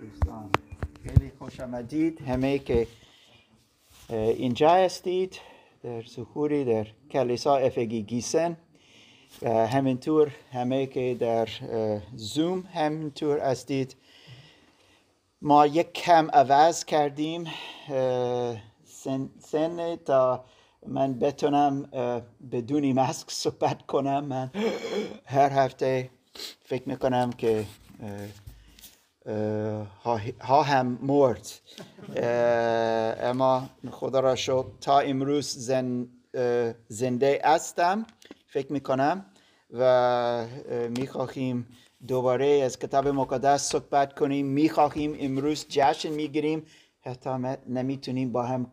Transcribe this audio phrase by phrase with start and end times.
[0.00, 0.50] دوستان
[1.04, 2.20] خیلی خوش آمدید.
[2.20, 2.86] همه که
[4.10, 5.40] اینجا هستید
[5.82, 8.56] در سخوری در کلیسا افگی گیسن.
[9.42, 11.48] همینطور همه که در
[12.14, 13.96] زوم همینطور هستید.
[15.42, 17.44] ما یک کم عوض کردیم.
[18.84, 20.44] سن, سن تا
[20.86, 21.82] من بتونم
[22.52, 24.24] بدونی ماسک صحبت کنم.
[24.24, 24.50] من
[25.24, 26.10] هر هفته
[26.64, 27.64] فکر می‌کنم که
[30.40, 31.48] ها هم مرد.
[33.22, 36.08] اما خدا را شد تا امروز زن
[36.88, 38.06] زنده هستم
[38.46, 39.26] فکر می‌کنم.
[39.72, 40.46] و
[40.98, 41.68] می‌خواهیم
[42.08, 44.46] دوباره از کتاب مقدس صحبت کنیم.
[44.46, 46.66] می‌خواهیم امروز جشن می‌گیریم.
[47.00, 47.30] حتی
[47.68, 48.70] نمی‌تونیم با هم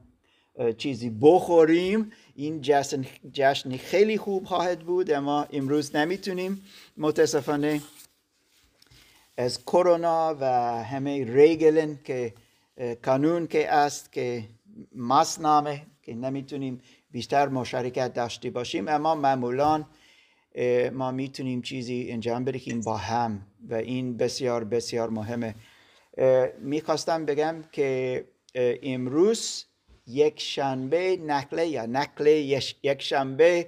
[0.78, 2.12] چیزی بخوریم.
[2.36, 6.62] این جشن, جشن خیلی خوب خواهد بود اما امروز نمی‌تونیم.
[6.98, 7.82] متاسفانه
[9.38, 10.46] از کرونا و
[10.84, 12.34] همه ریگلن که
[13.04, 14.44] قانون که است که
[14.96, 19.86] ماسنامه که نمی‌تونیم بیشتر مشارکت داشته باشیم اما معمولا
[20.92, 25.56] ما می‌تونیم چیزی انجام بدهیم با هم و این بسیار بسیار مهمه.
[26.60, 28.24] می‌خواستم بگم که
[28.84, 29.66] امروز
[30.08, 33.68] یک شنبه نقله یا نقله یک شنبه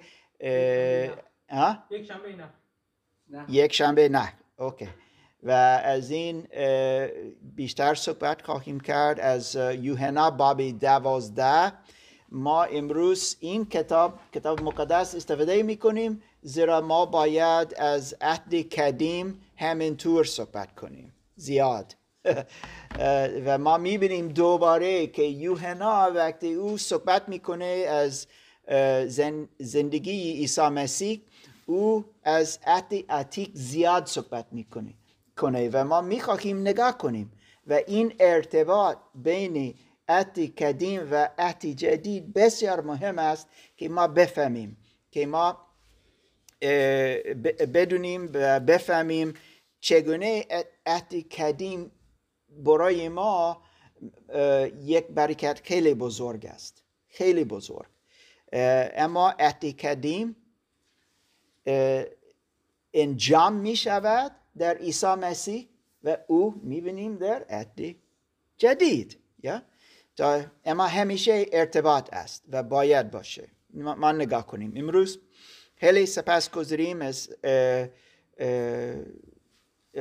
[1.92, 2.36] یک شنبه
[3.30, 3.46] نه.
[3.50, 4.34] یک شنبه نه.
[4.58, 4.90] اوکی.
[5.44, 5.52] و
[5.86, 6.48] از این
[7.56, 11.74] بیشتر صحبت خواهیم کرد از یوهنا باب دوازده.
[12.30, 19.42] ما امروز این کتاب کتاب مقدس استفاده می کنیم زیرا ما باید از عهد قدیم
[19.58, 21.14] همینطور صحبت کنیم.
[21.36, 21.96] زیاد.
[23.46, 28.28] و ما می‌بینیم دوباره که یوهنا وقتی او صحبت می‌کنه از
[29.60, 31.22] زندگی عیسی مسیح
[31.66, 34.94] او از عهد عتیق زیاد صحبت می‌کنه
[35.38, 37.32] کنه و ما می‌خواهیم نگاه کنیم
[37.68, 39.76] و این ارتباط بین
[40.10, 44.78] عهد قدیم و عهد جدید بسیار مهم است که ما بفهمیم
[45.12, 45.66] که ما
[47.74, 49.34] بدونیم و بفهمیم
[49.80, 50.46] چگونه
[50.86, 51.92] عهد قدیم
[52.64, 53.62] برای ما
[54.82, 56.84] یک برکت خیلی بزرگ است.
[57.08, 57.88] خیلی بزرگ.
[58.54, 60.36] اما عهد قدیم
[62.94, 65.68] انجام می شود در عیسی مسیح
[66.04, 67.96] و او می‌بینیم در عهد
[68.58, 69.20] جدید.
[69.44, 69.62] یا؟
[70.66, 73.48] اما همیشه ارتباط است و باید باشه.
[73.74, 74.74] ما نگاه کنیم.
[74.76, 75.20] امروز
[75.76, 77.30] خیلی سپس گذاریم از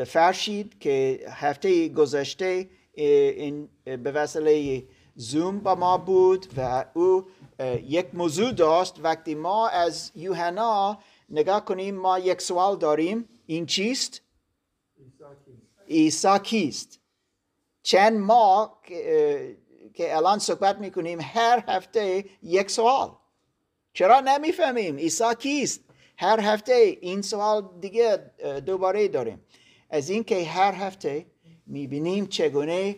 [0.06, 4.82] فرشید که هفته گذشته این به وسیله
[5.16, 7.25] زوم با ما بود و او
[7.88, 9.00] یک موضوع داشت.
[9.03, 10.99] وقتی ما از یوحنا
[11.31, 13.28] نگاه کنیم ما یک سوال داریم.
[13.47, 14.21] این چیست؟
[15.88, 17.00] عیسی کیست؟
[17.82, 18.78] چند ما
[19.94, 23.11] که الان صحبت می‌کنیم هر هفته یک سوال.
[23.93, 25.81] چرا نمی‌فهمیم عیسی کیست؟
[26.19, 28.31] هر هفته این سوال دیگه
[28.66, 29.41] دوباره داریم.
[29.94, 31.27] از اینکه هر هفته
[31.66, 32.97] می‌بینیم چگونه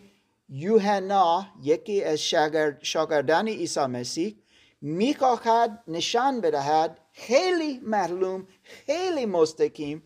[0.49, 2.19] یوحنا یکی از
[2.81, 4.35] شاگردان عیسی مسیح
[4.81, 10.03] می‌خواهد نشان بدهد خیلی معلوم خیلی مستقیم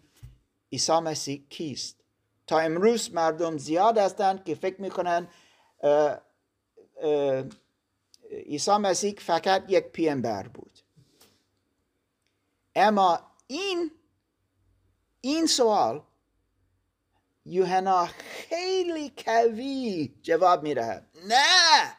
[0.71, 1.97] عیسی مسیح کیست.
[2.47, 5.27] تا امروز مردم زیاد هستند که فکر می‌کنن
[8.45, 10.79] عیسی مسیح فقط یک پیامبر بود.
[12.75, 13.91] اما این
[15.21, 16.03] این سوال
[17.51, 21.05] یوحنا خیلی کوی جواب می‌دهد.
[21.27, 21.97] نه!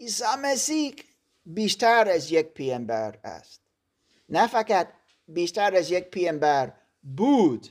[0.00, 0.94] عیسی مسیح
[1.46, 3.60] بیشتر از یک پیامبر است.
[4.28, 4.88] نه فقط
[5.28, 7.68] بیشتر از یک پیامبر بود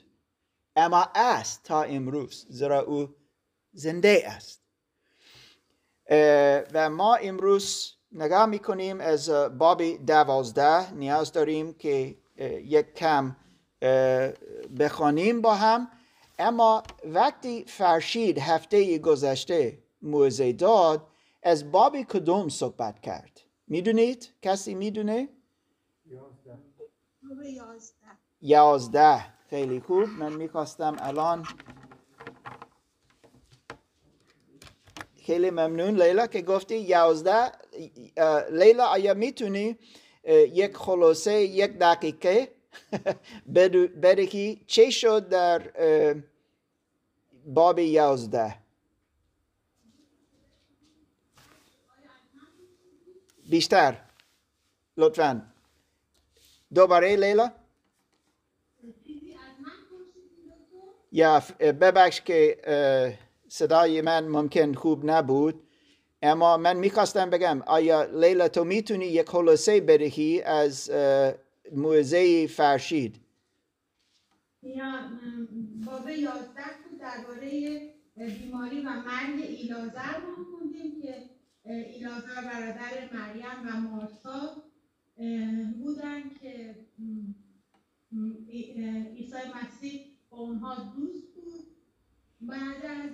[0.75, 3.15] اما است تا امروز زیرا او
[3.73, 4.61] زنده است.
[6.73, 10.93] و ما امروز نگاه می‌کنیم از باب دوازده.
[10.93, 12.17] نیاز داریم که
[12.63, 13.35] یک کم
[14.79, 15.91] بخوانیم با هم.
[16.39, 21.07] اما وقتی فرشید هفته گذشته موزه داد
[21.43, 25.29] از باب کدوم صحبت کرد می‌دونید؟ کسی می‌دونه؟
[28.41, 31.45] یازده خیلی خوب من می‌خواستم الان
[35.25, 37.51] خیلی ممنون لیلا که گفتی یازده
[38.51, 39.77] لیلا آیا می‌تونی
[40.53, 42.56] یک خلاصه یک دقیقه
[44.01, 45.61] بدهی چه شد در
[47.45, 48.55] باب یازده؟
[53.49, 53.97] بیشتر.
[54.97, 55.41] لطفا.
[56.73, 57.51] دوباره لیلا؟
[61.11, 62.57] یا ببخش که
[63.47, 65.63] صدای من ممکن خوب نبود.
[66.21, 70.89] اما من می‌خواستم بگم آیا لیلا تو می‌تونی یک خلاصه بدهی از
[71.75, 73.15] موزه فرشید.
[75.85, 77.81] باب 11 بود درباره
[78.17, 81.29] بیماری و مرگ ایلازر ما خوندیم که
[81.65, 84.63] ایلازر برادر مریم و مارتا
[85.17, 86.75] اه، بودن که
[89.15, 91.67] عیسی مسیح با اونها دوست بود.
[92.41, 93.11] بعد از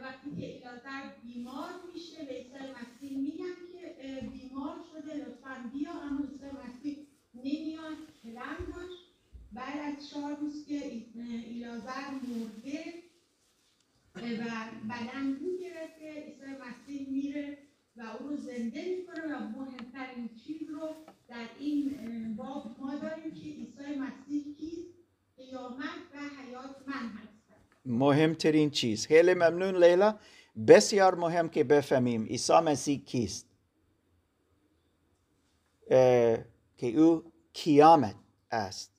[0.00, 6.24] وقتی که ایلازر بیمار میشه به عیسی مسیح میگن که بیمار شده لطفا بیا اما
[6.24, 7.07] عیسی مسیح
[7.44, 7.96] نمیاد
[8.74, 9.04] داشت
[9.52, 11.06] بعد از چهار روز که ای-
[11.46, 12.84] ایلازر مرده
[14.16, 14.44] و
[14.90, 17.58] بدن رو گرفته عیسی مسیح میره
[17.96, 20.94] و او رو زنده می‌کنه و مهمترین چیز رو
[21.28, 24.88] در این باب ما داریم که عیسی مسیح کیست؟
[25.36, 25.84] قیامت
[26.14, 27.54] و حیات من هستم.
[27.86, 29.06] مهمترین چیز.
[29.06, 30.18] خیلی ممنون لیلا.
[30.68, 33.46] بسیار مهم که بفهمیم عیسی مسیح کیست.
[36.78, 37.32] که او
[37.64, 38.14] قیامت
[38.50, 38.92] است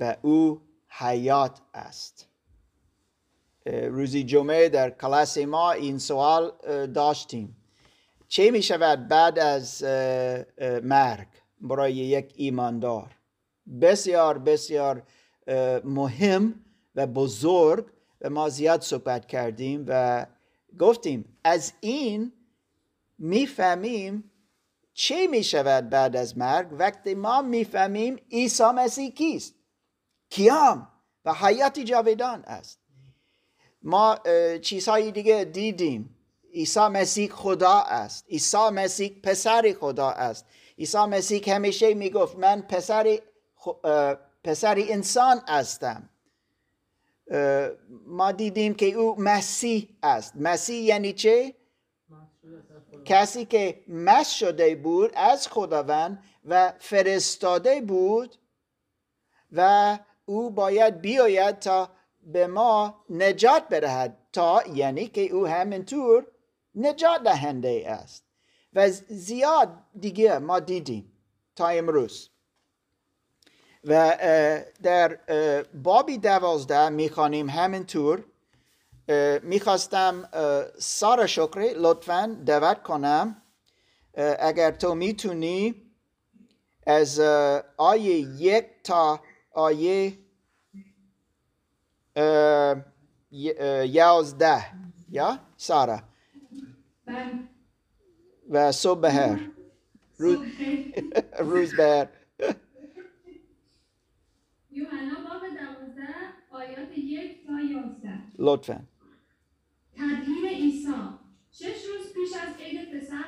[0.00, 2.28] و او حیات است.
[3.66, 6.52] روزی جمعه در کلاس ما این سوال
[6.86, 7.56] داشتیم.
[8.28, 9.84] چه می شود بعد از
[10.82, 11.28] مرگ؟
[11.60, 13.10] برای یک ایماندار.
[13.80, 15.02] بسیار بسیار
[15.84, 16.64] مهم
[16.94, 17.86] و بزرگ
[18.20, 20.26] و ما زیاد صحبت کردیم و
[20.78, 22.32] گفتیم از این
[23.18, 24.30] می‌فهمیم
[24.94, 29.54] چه می شود بعد از مرگ؟ وقتی ما می‌فهمیم عیسی مسیح کیست؟
[30.30, 30.88] کیام؟
[31.24, 32.80] و حیات جاودان است.
[33.82, 34.18] ما
[34.62, 36.16] چیزهای دیگه دیدیم.
[36.52, 38.24] عیسی مسیح خدا است.
[38.28, 40.46] عیسی مسیح پسر خدا است.
[40.78, 43.18] عیسی مسیح همیشه می‌گفت من پسر
[44.44, 46.08] پسر انسان هستم.
[48.06, 50.36] ما دیدیم که او مسیح است.
[50.36, 51.54] مسیح یعنی چه؟
[53.04, 58.36] کسی که مس شده بود از خداوند و فرستاده بود
[59.52, 61.90] و او باید بیاید تا
[62.22, 66.26] به ما نجات بدهد تا یعنی که او همینطور
[66.74, 68.24] نجات دهنده است.
[68.72, 69.68] و زیاد
[70.00, 71.12] دیگه ما دیدیم
[71.56, 72.30] تا امروز.
[73.84, 74.16] و
[74.82, 75.18] در
[75.74, 78.24] بابی دوازده می‌خوانیم همینطور.
[79.42, 80.28] می‌خواستم
[80.78, 83.42] سارا شکری لطفا دعوت کنم.
[84.38, 85.74] اگر تو می‌تونی
[86.86, 87.20] از
[87.76, 89.20] آیه یک تا
[89.52, 90.18] آیه
[93.84, 94.64] یازده.
[95.10, 96.00] یا سارا؟
[98.50, 99.50] و صبح بهر
[100.18, 100.38] روز.
[101.38, 102.08] روز بهر
[104.70, 106.14] یوحنا باب دوازده
[106.50, 108.22] آیات یک تا یازده.
[108.38, 108.86] لطفا.
[109.96, 110.94] تدهین عیسی.
[111.52, 113.24] شش روز پیش از عید پسح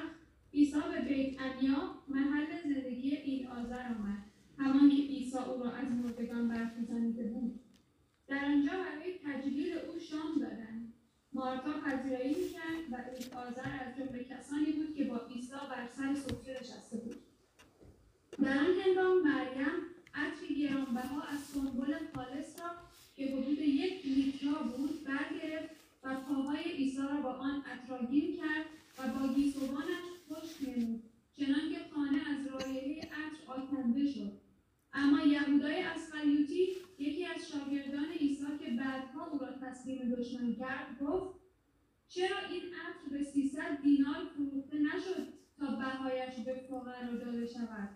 [0.54, 4.24] عیسی به بیت انیا محل زندگی این آذر آمد.
[4.58, 7.60] همان که عیسی او را از مردگان برخیزانیده بود.
[8.28, 10.92] در آنجا برای تجلیل او شام دادند.
[11.32, 16.58] مارتا پذیرایی می‌کرد و آذر از جمله کسانی بود که با عیسی بر سر سفره
[16.60, 17.16] نشسته بود.
[18.42, 22.70] در آن هنگام مریم عطری گرانبها از سنبل خالص را
[23.16, 25.75] که حدود یک لیترا بود برگرفت
[26.06, 28.66] و پاهای عیسی را با آن اطراگین کرد
[28.98, 31.02] و با گیسوانش خشک نمود
[31.36, 34.32] چنانکه خانه از رایحه عطر آکنده شد.
[34.92, 41.40] اما یهودای اسخریوطی یکی از شاگردان عیسی که بعدها او را تسلیم دشمن کرد گفت
[42.08, 45.26] چرا این عطر به سیصد دینار فروخته نشد
[45.58, 47.88] تا بهایش به فقرا داده شود؟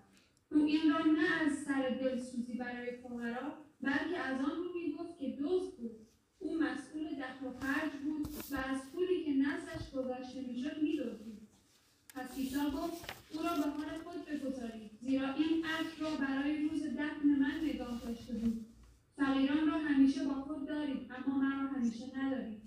[0.52, 5.37] او این را نه از سر دلسوزی برای فقرا بلکه از آن رو می‌گفت که
[5.40, 6.10] دزد بود.
[6.41, 11.41] او مسئول دخل و خرج بود و از پولی که نزدش گذاشته می‌شد میدزدید
[12.15, 16.83] پس عیسی گفت او را به حال خود بگذارید زیرا این عطر را برای روز
[16.83, 18.67] دفن من نگاه داشته بود.
[19.17, 22.63] فقیران را همیشه با خود دارید اما من را همیشه ندارید.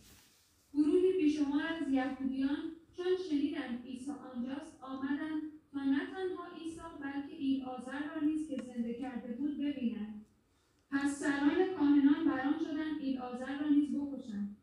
[0.74, 2.58] گروهی بیشمار از یهودیان
[2.98, 5.42] چون شنیدند عیسی آنجاست آمدند
[5.74, 10.26] تا نه تنها عیسی بلکه این آذر را نیز که زنده کرده بود ببینند.
[10.92, 14.58] پس سران کاهنان بران شدند این آذر را نیز بکشند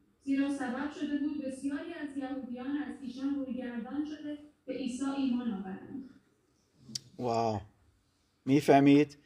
[0.94, 6.10] شده بود بسیاری از یهودیان از ایشان روی گردان شده به عیسی ایمان آورند
[7.18, 7.60] واو.
[8.44, 9.16] می‌فهمید؟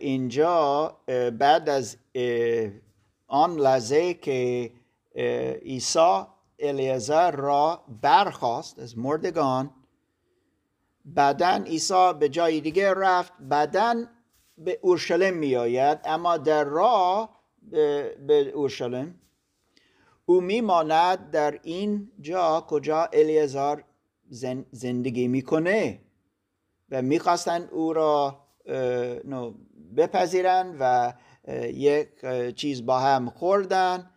[0.00, 0.96] اینجا
[1.38, 1.96] بعد از
[3.26, 4.70] آن لحظه که
[5.64, 6.22] عیسی
[6.58, 9.70] الیعزر را برخواست از مردگان
[11.04, 14.04] بعدا عیسی به جای دیگه رفت بعدا
[14.58, 17.40] به اورشلیم می آید اما در راه
[18.26, 19.20] به اورشلیم
[20.30, 23.84] او میماند در این جا کجا الیازار
[24.28, 26.00] زن- زندگی می‌کنه
[26.90, 28.46] و می‌خواستن او را
[29.96, 31.12] بپذیرن و
[31.72, 32.08] یک
[32.56, 34.10] چیز با هم خوردن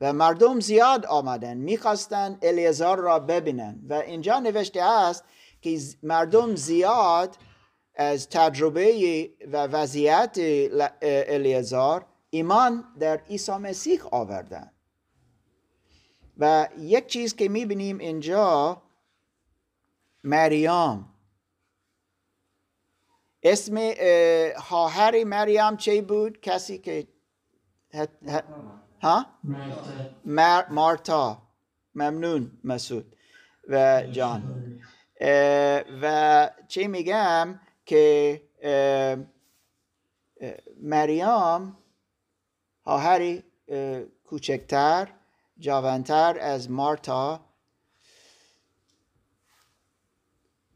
[0.00, 1.56] و مردم زیاد آمدن.
[1.56, 5.24] می‌خواستن الیازار را ببینن و اینجا نوشته است
[5.60, 7.36] که مردم زیاد
[7.94, 10.36] از تجربه و وضعیت
[11.02, 14.70] الیازار ایمان در عیسی مسیح آوردن.
[16.40, 18.82] و یک چیز که می‌بینیم اینجا
[20.24, 21.06] مریم
[23.42, 27.06] اسم اه، خواهر مریم چه بود؟ کسی که
[29.02, 29.26] ها؟
[30.24, 31.42] مار- مارتا.
[31.94, 33.16] ممنون مسعود
[33.68, 34.42] و جان.
[36.02, 38.42] و چه میگم که
[40.82, 41.76] مریم
[42.84, 45.08] خواهری اه، کوچکتر
[45.60, 47.40] جوانتر از مارتا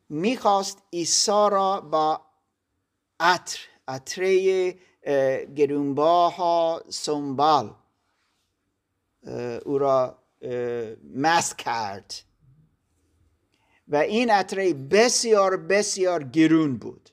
[0.08, 2.20] می‌خواست عیسی را با
[3.20, 7.74] عطر عطره اه، گرونبها سنبال
[9.64, 10.18] او را
[11.14, 12.14] مس کرد.
[13.88, 17.10] و این عطره بسیار بسیار گرون بود.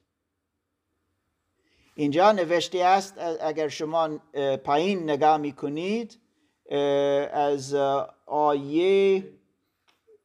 [1.95, 4.17] اینجا نوشته است اگر شما
[4.63, 6.19] پایین نگاه می‌کنید
[7.33, 7.73] از
[8.25, 9.23] آیه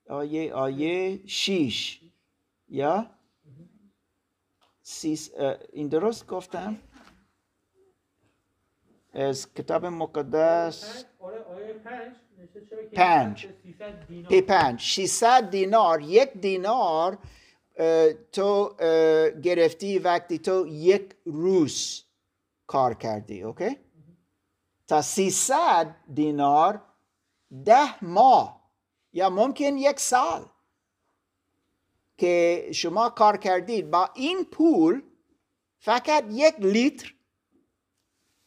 [0.09, 2.01] آیه آیه شیش.
[2.69, 3.11] یا؟
[4.83, 5.31] سیس
[5.73, 6.79] این درست گفتم؟
[9.13, 11.05] از کتاب مقدس
[11.85, 12.17] پنج.
[12.39, 13.49] نوشته شده که پنج.
[13.63, 14.29] 300 دینار.
[14.29, 17.19] پی پنج 600 دینار یک دینار
[18.33, 18.75] تو
[19.43, 22.05] گرفتی وقتی تو یک روز
[22.67, 23.77] کار کردی اوکی؟
[24.87, 26.83] تا 300 دینار
[27.65, 28.71] ده ماه.
[29.13, 30.47] یا ممکن یک سال.
[32.19, 35.03] که شما کار کردید با این پول
[35.79, 37.15] فقط یک لیتر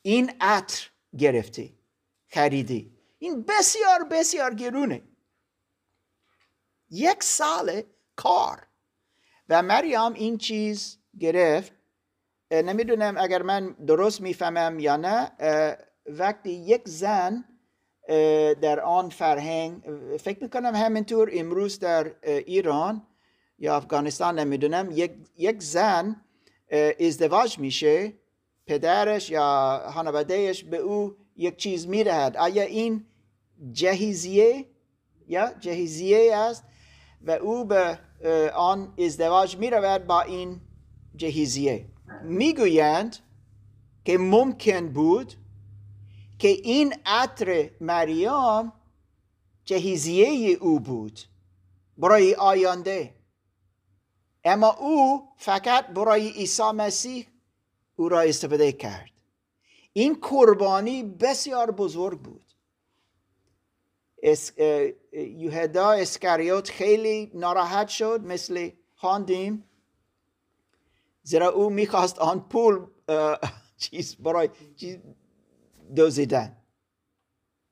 [0.02, 1.80] این عطر گرفتی
[2.28, 2.98] خریدی.
[3.20, 5.02] این بسیار بسیار گرونه.
[6.90, 7.82] یک سال
[8.16, 8.68] کار.
[9.50, 11.74] و مریم این چیز گرفت.
[12.52, 15.32] نمی‌دونم اگر من درست می‌فهمم یا نه.
[16.18, 17.46] وقتی یک زن
[18.62, 19.82] در آن فرهنگ
[20.20, 23.08] فکر می‌کنم همینطور امروز در ایران
[23.60, 26.16] یا افغانستان نمی‌دونم یک, یک زن
[27.00, 28.14] ازدواج میشه
[28.68, 32.38] پدرش یا خانوادهش به او یک چیز می‌دهد.
[32.38, 33.06] آیا این
[33.72, 34.66] جهیزیه
[35.28, 36.64] یا جهیزیه است
[37.22, 38.00] و او به
[38.56, 40.62] آن ازدواج می رود با این
[41.16, 41.86] جهیزیه؟
[42.24, 43.16] می‌گویند
[44.06, 45.34] که ممکن بود
[46.40, 48.72] که این عطر مریم
[49.66, 51.20] جهیزیه او بود
[51.98, 53.16] برای آینده.
[54.44, 57.28] اما او فقط برای عیسی مسیح
[57.96, 59.10] او را استفاده کرد.
[59.94, 62.46] این قربانی بسیار بزرگ بود.
[64.24, 64.52] اس...
[65.14, 69.64] یهودا اسخریوط خیلی ناراحت شد مثل خواندیم.
[71.24, 72.86] زیرا او می‌خواست آن پول
[73.78, 74.98] چیز برای چیز
[75.98, 76.58] دزدیدن.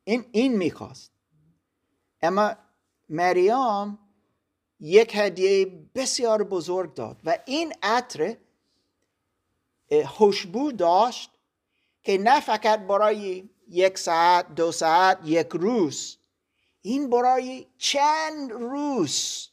[0.03, 1.11] این این می‌خواست.
[2.21, 2.55] اما
[3.09, 3.99] مریم
[4.79, 8.37] یک هدیه بسیار بزرگ داد و این عطر
[10.05, 11.31] خوشبو داشت
[12.03, 16.17] که نه فقط برای یک ساعت دو ساعت یک روز
[16.81, 19.47] این برای چند روز.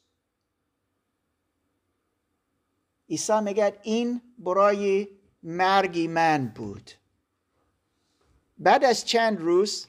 [3.08, 5.08] عیسی میگه این برای
[5.42, 6.90] مرگی من بود.
[8.58, 9.86] بعد از چند روز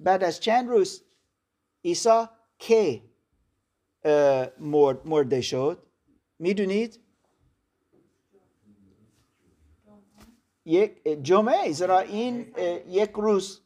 [0.00, 1.02] بعد از چند روز
[1.84, 2.24] عیسی
[2.58, 3.02] که
[4.58, 5.82] مرد مرده شد
[6.38, 7.00] می‌دونید؟
[10.64, 12.54] یک جمعه زیرا این
[12.88, 13.60] یک روز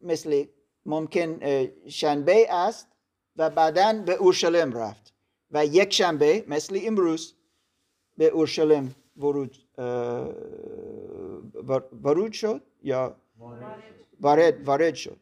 [0.00, 0.44] مثل
[0.86, 1.40] ممکن
[1.88, 2.86] شنبه است
[3.36, 5.12] و بعدا به اورشلیم رفت
[5.50, 7.34] و یک شنبه مثل امروز
[8.16, 9.56] به اورشلیم ورود
[11.78, 13.16] ورود شد یا
[14.20, 15.20] وارد وارد شد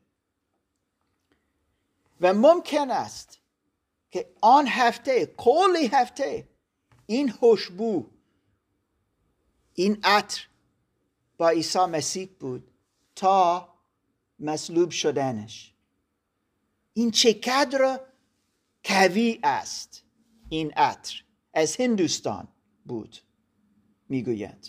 [2.21, 3.39] و ممکن است
[4.11, 6.49] که آن هفته کلی هفته
[7.07, 8.07] این خوشبو
[9.75, 10.47] این عطر
[11.39, 12.71] با عیسی مسیح بود
[13.15, 13.69] تا
[14.39, 15.75] مصلوب شدنش
[16.95, 18.01] این چقدر
[18.85, 20.05] قوی است
[20.49, 21.23] این عطر
[21.55, 22.49] از هندوستان
[22.85, 23.19] بود
[24.09, 24.67] می‌گویند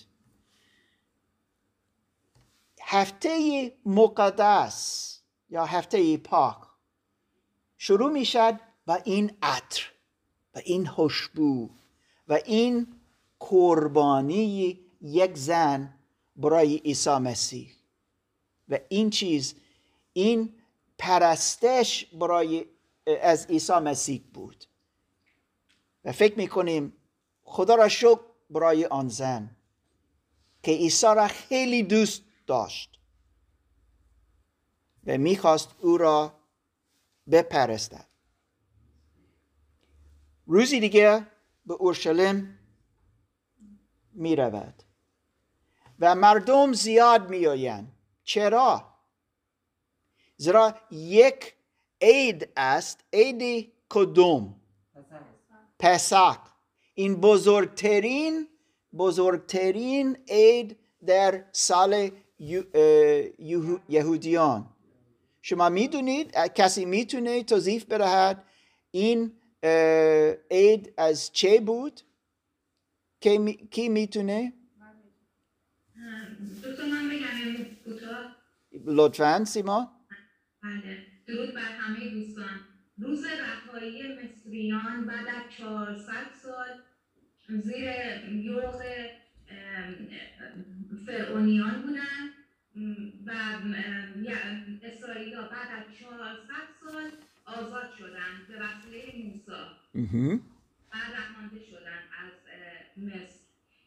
[2.92, 5.20] هفته مقدس
[5.50, 6.58] یا هفته پاک
[7.78, 9.82] شروع می شد و این عطر
[10.56, 11.70] و این خوشبو
[12.28, 12.88] و این
[13.40, 15.94] قربانی یک زن
[16.36, 17.72] برای عیسی مسیح.
[18.70, 19.56] و این چیز
[20.14, 20.54] این
[20.98, 22.66] پرستش برای
[23.22, 24.66] از عیسی مسیح بود.
[26.06, 26.94] و فکر می‌کنیم
[27.42, 28.20] خدا را شکر
[28.50, 29.56] برای آن زن
[30.64, 33.00] که عیسی را خیلی دوست داشت
[35.06, 36.34] و می‌خواست او را
[37.32, 38.08] بپرستد.
[40.48, 41.28] روزی دیگه
[41.66, 42.60] به اورشلیم
[44.14, 44.84] می رود
[46.00, 47.92] و مردم زیاد می آیند
[48.24, 48.94] چرا؟
[50.38, 51.56] زیرا یک
[52.02, 54.62] عید است عید کدوم؟
[55.80, 56.40] پسک
[56.94, 58.48] این بزرگترین
[58.98, 62.12] بزرگترین عید در سال
[63.90, 64.70] یهودیان.
[65.42, 68.46] شما می‌دونید کسی می‌تونه توضیح بدهد
[68.92, 69.34] این
[70.52, 72.02] عید از چه بود؟
[73.72, 74.54] کی می‌تونه؟
[78.86, 79.92] لطفا سیما.
[80.64, 82.60] بله درود بر همه دوستان.
[82.98, 86.82] روز رهایی مصریان بعد از 400 سال
[87.62, 87.86] زیر
[88.32, 88.82] یوغ
[91.06, 92.30] فرعونیان بودن
[93.26, 93.32] و
[94.84, 97.12] اسرائیل بعد از 400 سال
[97.46, 100.42] آزاد شدن به وسیله موسی.
[100.92, 102.34] بعد رهانده شدن از
[102.98, 103.40] مصر.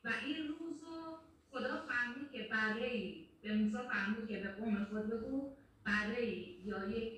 [0.05, 1.19] و این روز رو
[1.51, 7.13] خدا فرمود که برای به موسی فرمود که به قوم خود بگو برای یا یک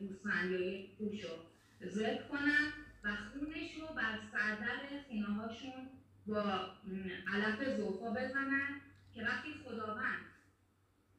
[0.00, 1.30] گوسفند یا یک گوش رو
[1.88, 2.72] ذبح کنن
[3.04, 5.88] و خونش رو بر سردر خینه هاشون
[6.26, 6.70] با
[7.34, 8.80] علف زوفا بزنن
[9.14, 10.24] که وقتی خداوند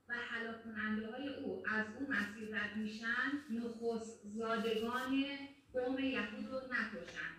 [0.09, 5.23] و حلاک کننده های او از اون مسیر رد میشن نخست زادگان
[5.73, 7.31] قوم یهود رو نکشن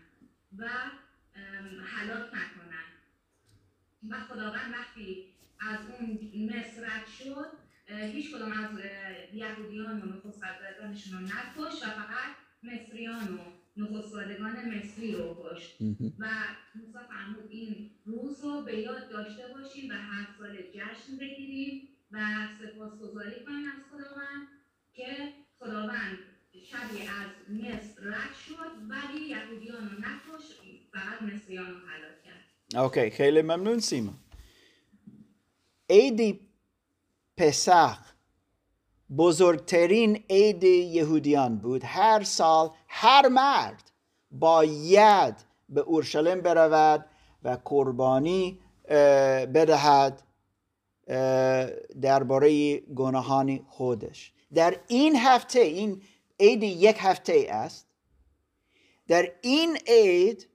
[0.58, 0.68] و
[1.84, 2.84] حلاک نکنن.
[4.08, 7.50] و خداوند وقتی از اون مصر شد
[7.86, 8.70] هیچ کدام از
[9.32, 13.40] یهودیان و نخستوادگانشون رو نکش و فقط مصریان
[13.78, 15.76] نخستوادگان مصری رو کشت.
[16.18, 16.26] و
[16.74, 22.18] موسی فرمود این روز رو به یاد داشته باشیم و هر سال جشن بگیریم و
[22.58, 24.48] سپاسگزاری کنیم از خداوند
[24.92, 26.18] که خداوند
[26.70, 30.44] شبی از مصر رد شد ولی یهودیان رو نکش
[30.92, 31.80] فقط مصریان رو
[32.24, 32.84] کرد.
[32.84, 34.14] اوکی خیلی ممنون سیما.
[35.90, 36.40] عید
[37.36, 38.17] پسخ
[39.16, 41.84] بزرگترین عید یهودیان بود.
[41.84, 43.90] هر سال هر مرد
[44.30, 45.34] باید
[45.68, 47.06] به اورشلیم برود
[47.42, 48.58] و قربانی
[49.54, 50.22] بدهد
[52.00, 54.32] درباره گناهان خودش.
[54.54, 56.02] در این هفته این
[56.40, 57.86] عید یک هفته است.
[59.08, 60.48] در این عید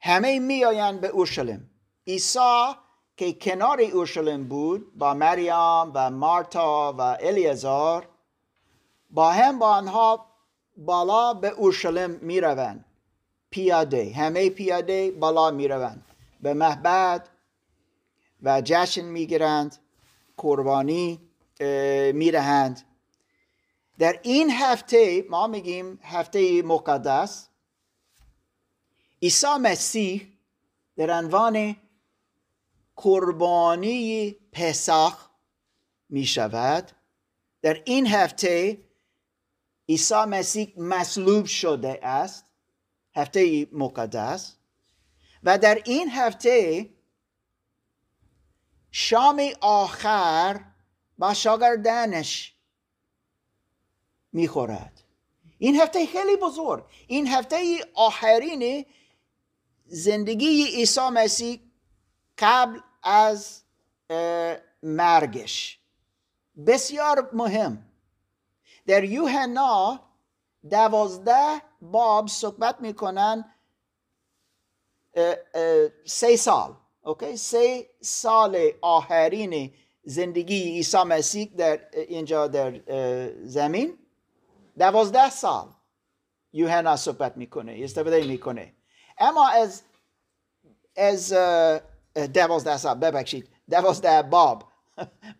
[0.00, 1.70] همه میآیند به اورشلیم.
[2.06, 2.74] عیسی
[3.18, 8.08] که کنار اورشلیم بود با مریم و مارتا و الیازار
[9.10, 10.26] با هم با آنها
[10.76, 12.84] بالا به اورشلیم می روند
[13.50, 16.04] پیاده همه پیاده بالا می روند
[16.40, 17.28] به محبت
[18.42, 19.78] و جشن می گیرند
[20.36, 21.20] قربانی
[22.14, 22.82] می رهند
[23.98, 27.48] در این هفته ما میگیم هفته مقدس
[29.22, 30.28] عیسی مسیح
[30.96, 31.76] در عنوان
[33.02, 35.28] قربانی پسخ
[36.08, 36.90] می شود
[37.62, 38.78] در این هفته
[39.88, 42.44] عیسی مسیح مصلوب شده است
[43.14, 44.54] هفته مقدس.
[45.42, 46.86] و در این هفته
[48.90, 50.64] شام آخر
[51.18, 52.54] با شاگردانش
[54.32, 55.02] می‌خورد.
[55.58, 56.84] این هفته خیلی بزرگ.
[57.06, 58.86] این هفته آخرین
[59.86, 61.60] زندگی عیسی مسیح
[62.38, 63.62] قبل از
[64.82, 65.78] مرگش.
[66.66, 67.84] بسیار مهم.
[68.86, 70.00] در یوحنا
[70.70, 73.54] دوازده باب صحبت می‌کنن
[76.04, 76.76] سه سال.
[77.02, 82.80] اوکی؟ سه سال آخرین زندگی عیسی مسیح در اینجا در
[83.44, 83.98] زمین.
[84.78, 85.68] دوازده سال
[86.52, 88.74] یوحنا صحبت می‌کنه استفاده می‌کنه.
[89.18, 89.82] اما از
[90.96, 91.32] از
[92.26, 94.72] دوازده سال ببخشید دوازده باب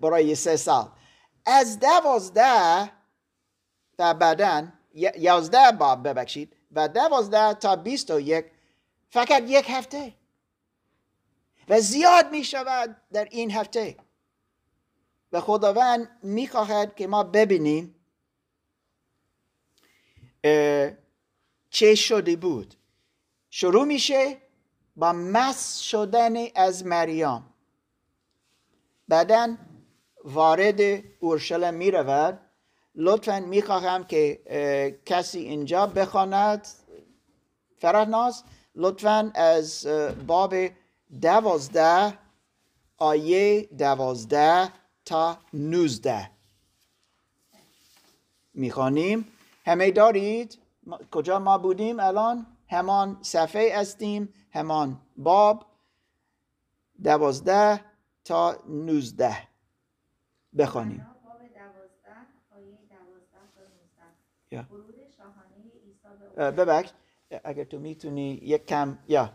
[0.00, 0.88] برای سه سال
[1.46, 2.90] از دوازده
[3.98, 4.68] و بعدا
[5.18, 8.46] یازده باب ببخشید و دوازده تا بیست و یک
[9.10, 10.14] فقط یک هفته
[11.68, 13.96] و زیاد می شود در این هفته
[15.32, 17.94] و خداوند می‌خواهد که ما ببینیم
[21.70, 22.74] چه شده بود
[23.50, 24.47] شروع میشه
[24.98, 27.44] با مس شدن از مریم
[29.08, 29.56] بعدا
[30.24, 30.80] وارد
[31.20, 32.40] اورشلیم می رود
[32.94, 36.68] لطفا می خواهم که کسی اینجا بخواند.
[37.78, 39.87] فرهناز لطفا از
[40.26, 40.54] باب
[41.20, 42.18] دوازده
[42.98, 44.72] آیه دوازده
[45.04, 46.30] تا نوزده.
[48.54, 49.28] می‌خوانیم.
[49.66, 50.58] همه دارید؟
[51.12, 54.34] کجا ما بودیم الان؟ همان صفحه هستیم.
[54.50, 55.66] همان باب
[57.04, 57.84] دوازده
[58.24, 59.48] تا نوزده.
[60.58, 61.06] بخوانیم.
[66.37, 66.92] ببخش.
[67.44, 69.32] اگر تو می‌تونی یک کم یا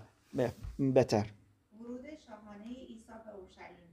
[0.79, 1.29] بهتر.
[1.79, 3.89] ورود شاهانه عیسی به اورشلیم.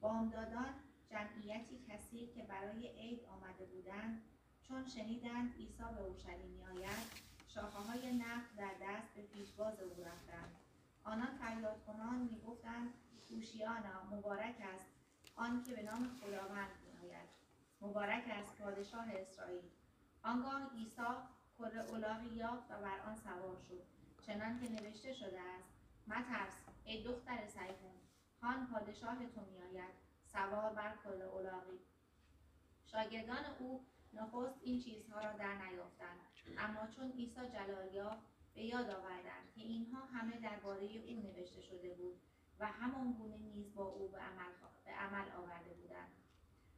[0.00, 0.74] بامدادان
[1.10, 4.22] جمعیتی کثیر که برای عید آمده بودند
[4.68, 10.57] چون شنیدند عیسی به اورشلیم میآید شاخههای نخل در دست به پیشواز او رفتند.
[11.04, 12.94] آنان فریاد کنان می‌گفتند
[13.30, 14.86] هوشیانا مبارک است
[15.36, 17.28] آن که به نام خداوند میآید
[17.80, 19.62] مبارک است پادشاه اسرائیل.
[20.22, 21.02] آنگاه عیسی
[21.58, 23.82] کره الاغی یافت و بر آن سوار شد.
[24.26, 25.68] چنان که نوشته شده است
[26.06, 26.52] مترس
[26.84, 28.00] ای دختر سیمون
[28.40, 29.94] خان پادشاه تو میآید
[30.32, 31.80] سوار بر کل الاغی
[32.86, 36.20] شاگردان او نخست این چیزها را در نیافتند
[36.58, 41.94] اما چون عیسی جلال یافت به یاد آوردند که اینها همه درباره او نوشته شده
[41.94, 42.20] بود
[42.58, 44.52] و همان گونه نیز با او به عمل,
[44.84, 46.12] به عمل آورده بودند.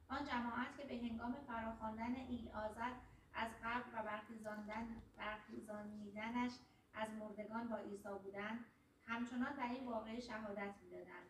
[0.08, 2.92] آن جماعت که به هنگام فراخواندن ایلعازر
[3.34, 6.52] از قبر و برخیزاندن برخیزانیدنش
[6.94, 8.64] از مردگان با عیسی بودند
[9.06, 11.26] همچنان در این واقعه شهادت می‌دادند.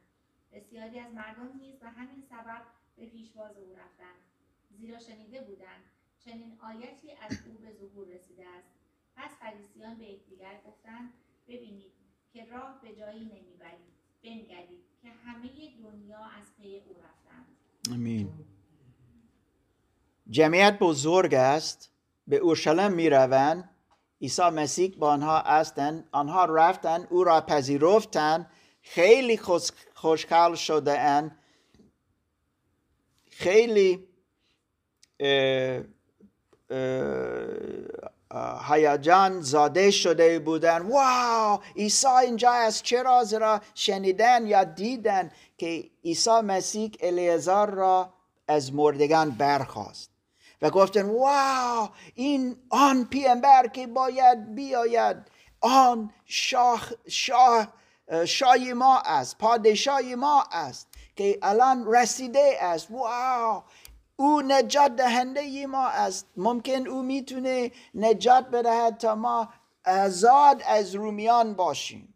[0.52, 2.62] بسیاری از مردم نیز به همین سبب
[2.96, 4.20] به پیشواز او رفتند
[4.70, 5.84] زیرا شنیده بودند
[6.18, 8.79] چنین آیتی از او به ظهور رسیده است.
[9.16, 11.12] پس فریسیان به یکدیگر گفتند
[11.48, 11.92] ببینید
[12.32, 13.90] که راه به جایی نمی‌برید.
[14.22, 15.48] بنگرید که همه
[15.82, 17.46] دنیا از پی او رفتند.
[17.94, 18.32] امین
[20.30, 21.92] جمعیت بزرگ است
[22.26, 23.70] به اورشلیم می روند
[24.22, 26.08] عیسی مسیح با آنها هستند.
[26.12, 28.50] آنها رفتن او را پذیرفتند.
[28.82, 31.38] خیلی خوش- خوشحال شده اند
[33.30, 34.08] خیلی
[38.68, 40.78] هیجان زاده شده بودن.
[40.78, 41.60] واو!
[41.76, 42.82] عیسی اینجا است.
[42.82, 48.12] چرا زیرا شنیدن یا دیدن که عیسی مسیح الیعزر را
[48.48, 50.10] از مردگان برخواست
[50.62, 51.88] و گفتن واو!
[52.14, 55.16] این آن پیامبر که باید بیاید
[55.60, 57.68] آن شاه شاه
[58.26, 62.90] شاه ما است پادشاه ما است که الان رسیده است.
[62.90, 63.62] واو!
[64.20, 66.26] او نجات دهنده ما است.
[66.36, 69.48] ممکن او می‌تونه نجات بدهد تا ما
[69.86, 72.14] آزاد از رومیان باشیم.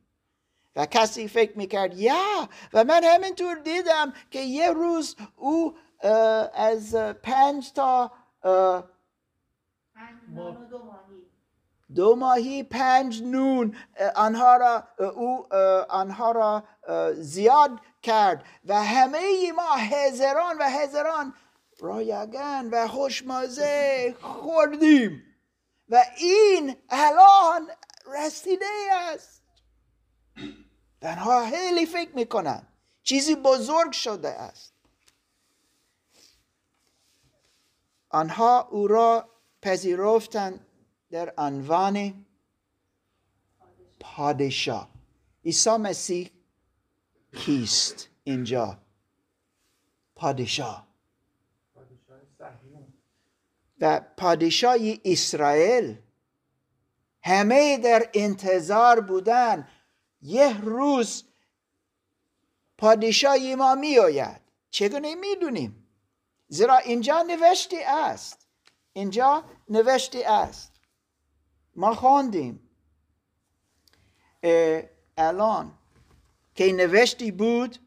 [0.77, 5.75] و کسی فکر می‌کرد یا و من همینطور دیدم که یه روز او
[6.55, 8.13] از پنج تا
[11.95, 13.77] دو ماهی پنج نون
[14.17, 15.47] آنها را او
[15.89, 16.65] آنها را
[17.15, 17.71] زیاد
[18.03, 18.45] کرد.
[18.65, 21.35] و همه ما هزاران و هزاران
[21.81, 25.23] رایگان و خوشمزه خوردیم.
[25.89, 27.71] و این الان
[28.07, 29.43] رسیده است.
[31.03, 32.67] آنها خیلی فکر می‌کنند
[33.03, 34.75] چیزی بزرگ شده است.
[38.09, 39.29] آنها او را
[39.63, 40.67] پذیرفتند
[41.11, 42.27] در عنوان
[44.01, 44.91] پادشاه.
[45.45, 46.31] عیسی مسیح
[47.37, 48.79] کیست اینجا؟
[50.15, 50.94] پادشاه.
[53.81, 55.97] و پادشاهی اسرائیل
[57.23, 59.69] همه در انتظار بودن.
[60.23, 61.25] یه روز
[62.79, 65.87] پادشاهی ما می آید چگونه می دونیم
[66.49, 68.47] زیرا اینجا نوشته است.
[68.93, 70.73] اینجا نوشته است.
[71.77, 72.71] ما خواندیم
[75.17, 75.73] الان
[76.55, 77.79] که نوشتی بود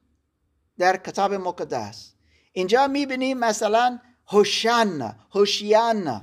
[0.78, 2.14] در کتاب مقدس.
[2.54, 6.22] اینجا می‌بینیم مثلا هوشیانا هوشیانا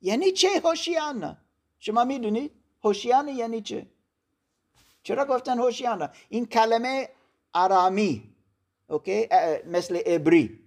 [0.00, 1.36] یعنی چه هوشیانا
[1.78, 2.52] شما می‌دونید
[2.84, 3.86] هوشیانا یعنی چه؟
[5.02, 7.08] چرا گفتن هوشیانا این کلمه
[7.52, 8.34] آرامی
[8.88, 9.28] اوکی؟
[9.66, 10.66] مثل عبری.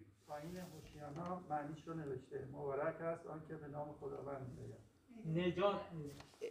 [1.50, 2.48] معنیش رو نوشته.
[2.54, 5.48] مبارک است آنکه به نام خداوند میآید.
[5.48, 5.82] نجات.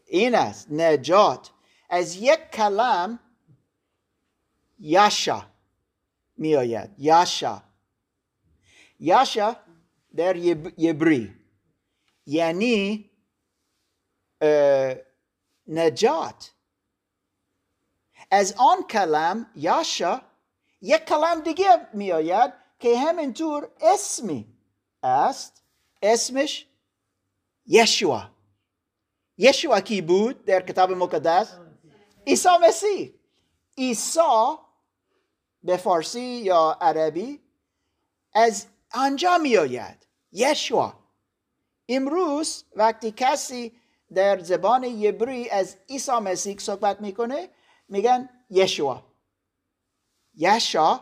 [0.07, 0.73] این است.
[0.73, 1.51] نجات.
[1.91, 3.19] از یک کلم
[4.79, 5.43] یاشا
[6.37, 7.62] می آید یاشا.
[9.01, 9.57] یاشا
[10.16, 11.35] در یب- یبری.
[12.27, 13.11] یعنی
[15.66, 16.53] نجات.
[18.31, 20.23] از آن کلم یاشا
[20.81, 24.47] یک کلم دیگه می آید که همینطور اسمی
[25.03, 25.62] است.
[26.03, 26.66] اسمش
[27.66, 28.31] یشوا.
[29.37, 31.59] یشوا کی بود در کتاب مقدس؟
[32.27, 33.14] عیسی مسیح.
[33.79, 34.57] عیسی
[35.62, 37.40] به فارسی یا عربی
[38.33, 40.94] از آنجا می آید یشوا
[41.88, 43.81] امروز وقتی کسی
[44.14, 47.51] در زبان یبری از عیسی مسیح صحبت می‌کنه
[47.88, 49.09] میگن یشوا
[50.35, 51.01] یشا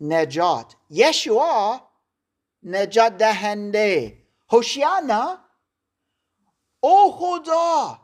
[0.00, 0.76] نجات.
[0.90, 1.80] یشوا
[2.62, 4.18] نجات دهنده.
[4.48, 5.38] هوشیانا
[6.80, 8.00] او خدا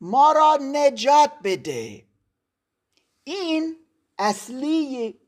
[0.00, 2.06] ما را نجات بده.
[3.24, 3.76] این
[4.18, 5.20] اصلی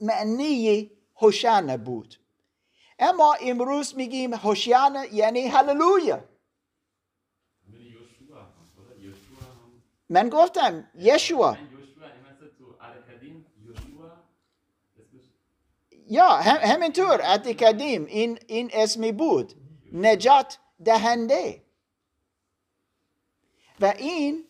[0.00, 2.16] معنی هوشانه بود.
[2.98, 6.24] اما امروز میگیم هوشیانه یعنی هللویا.
[10.08, 11.56] من گفتم یشوا
[16.08, 19.54] یا هم, همینطور عهد قدیم این, این اسمی بود.
[19.92, 21.62] نجات دهنده.
[23.80, 24.44] و این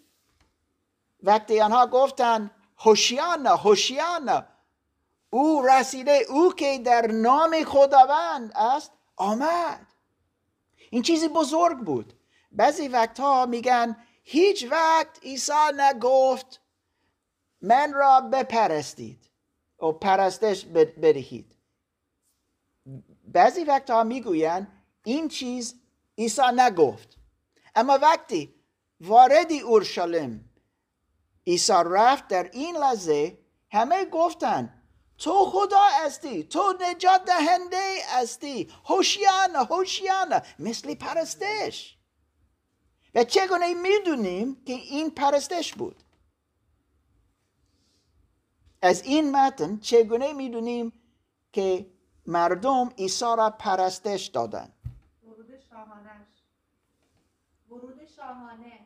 [1.23, 4.47] وقتی آنها گفتن هوشیانه هوشیانه
[5.31, 9.87] او رسیده او که در نام خداوند است آمد.
[10.91, 12.13] این چیزی بزرگ بود.
[12.53, 16.61] بعضی وقتها میگن هیچ وقت عیسی نگفت
[17.63, 19.31] من را بپرستید
[19.83, 21.57] و پرستش بد- بدهید.
[23.25, 25.75] بعضی وقتها می‌گویند این چیز
[26.19, 27.19] عیسی نگفت.
[27.75, 28.55] اما وقتی
[29.01, 30.51] وارد اورشلیم
[31.47, 33.39] عیسی رفت در این لحظه
[33.71, 34.76] همه گفتن
[35.19, 41.97] تو خدا هستی تو نجات دهنده هستی هوشیانه هوشیانه مثل پرستش.
[43.15, 45.97] و چگونه می‌دونیم که این پرستش بود؟
[48.83, 50.93] از این متن چگونه می‌دونیم
[51.53, 51.87] که
[52.27, 54.73] مردم عیسی را پرستش دادن؟
[55.25, 56.27] ورود شاهانش
[57.71, 58.81] ورود شاهانه.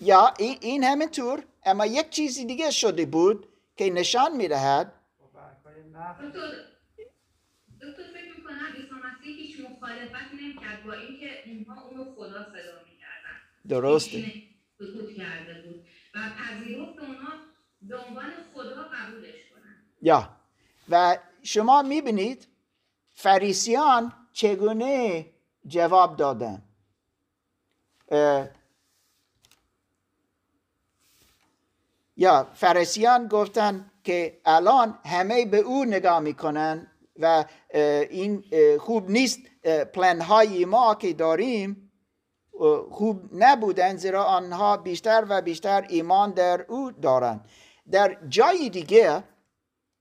[0.00, 4.99] یا این, این همینطور اما یک چیزی دیگه شده بود که نشان می‌دهد
[6.00, 6.28] نخل
[7.80, 13.36] دکتر فکر می‌کنم عیسی مسیح هیچ مخالفتی نمی‌کرد با اینکه اینها اونو خدا صدا می‌کردن.
[13.68, 14.32] درسته.
[14.78, 17.28] سکوت کرده بود و پذیرفت اونا
[17.82, 19.76] به عنوان خدا قبولش کنن.
[20.02, 20.36] یا.
[20.90, 22.48] و شما می‌بینید
[23.10, 25.26] فریسیان چگونه
[25.66, 26.62] جواب دادن؟
[32.16, 36.86] یا فریسیان گفتن که الان همه به او نگاه می‌کنن
[37.16, 37.44] و
[38.10, 38.44] این
[38.78, 39.38] خوب نیست
[39.94, 41.90] پلن های ما که داریم
[42.90, 47.48] خوب نبودن زیرا آنها بیشتر و بیشتر ایمان در او دارند
[47.90, 49.24] در جای دیگه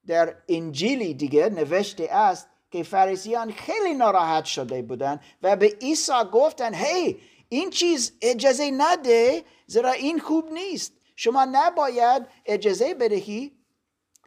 [0.07, 6.73] در انجیلی دیگه نوشته است که فریسیان خیلی ناراحت شده بودند و به عیسی گفتن
[6.73, 10.93] هی این چیز اجازه نده زیرا این خوب نیست.
[11.15, 13.58] شما نباید اجازه بدهی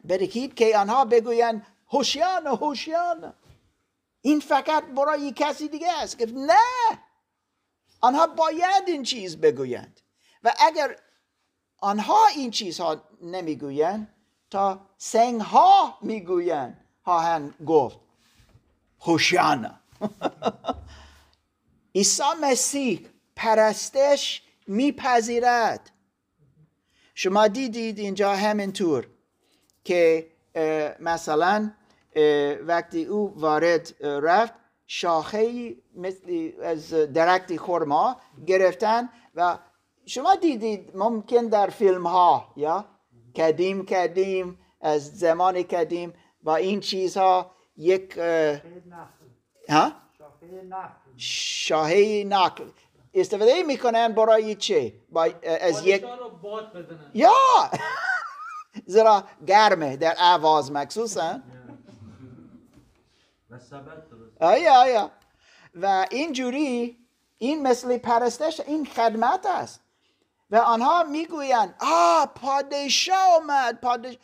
[0.09, 3.33] بدهید که آنها بگویند هوشیانه هوشیانه
[4.21, 6.99] این فقط برای کسی دیگه است گفت نه!
[8.01, 9.99] آنها باید این چیز بگویند.
[10.43, 10.95] و اگر
[11.77, 14.13] آنها این چیزها نمی‌گویند
[14.49, 17.99] تا سنگ ها می‌گویند خواهند گفت
[18.99, 19.79] هوشیانه
[21.95, 25.89] عیسی مسیح پرستش میپذیرد.
[27.15, 29.07] شما دیدید اینجا همینطور.
[29.83, 30.27] که
[30.99, 31.71] مثلا
[32.61, 34.53] وقتی او وارد رفت
[34.87, 38.17] شاخه مثل از درخت خرما
[38.47, 39.57] گرفتن و
[40.05, 42.85] شما دیدید ممکن در فیلم ها یا
[43.35, 48.17] قدیم قدیم از زمان قدیم با این چیزها یک
[49.69, 49.91] ها؟
[51.17, 52.65] شاهه نقل.
[53.13, 55.29] استفاده می‌کنن برای چه؟ با
[55.61, 56.05] از یک
[57.13, 57.31] یا
[58.85, 61.41] زیرا گرمه در آواز مخصوصا.
[64.39, 65.11] آیا آیا.
[65.75, 66.97] و اینجوری
[67.37, 69.79] این مثل پرستش این خدمت است.
[70.51, 74.17] و آنها می‌گویند آ پادشاه آمد پادش.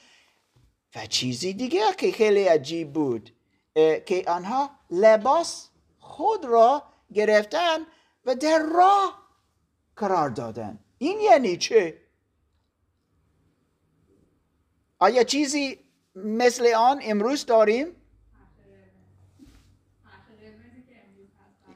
[0.96, 3.36] و چیزی دیگه که خیلی عجیب بود
[4.06, 6.84] که آنها لباس خود را
[7.14, 7.78] گرفتن
[8.26, 9.30] و در راه
[9.96, 10.80] قرار دادن.
[10.98, 11.98] این یعنی چه؟
[15.00, 15.80] آیا چیزی
[16.16, 17.96] مثل آن امروز داریم؟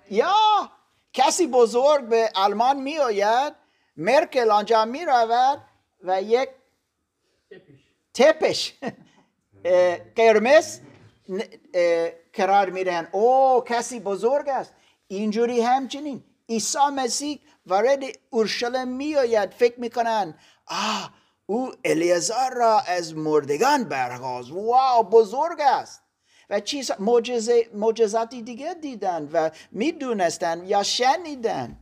[0.09, 0.33] یا
[1.13, 3.53] کسی بزرگ به آلمان می آید
[3.97, 5.61] مرکل آنجا می رود
[6.03, 6.49] و یک
[8.13, 8.73] تپش
[10.15, 10.79] قرمز
[12.33, 14.73] قرار میدن او کسی بزرگ است.
[15.07, 19.51] اینجوری همچنین عیسی مسیح وارد اورشلیم میآید.
[19.51, 20.33] فکر می‌کنن
[20.65, 21.13] آه
[21.45, 26.01] او الیازار را از مردگان برخواست واو بزرگ است.
[26.49, 26.91] و چیز
[27.73, 31.79] معجزاتی دیگه دیدن و می‌دونستن یا شنیدن.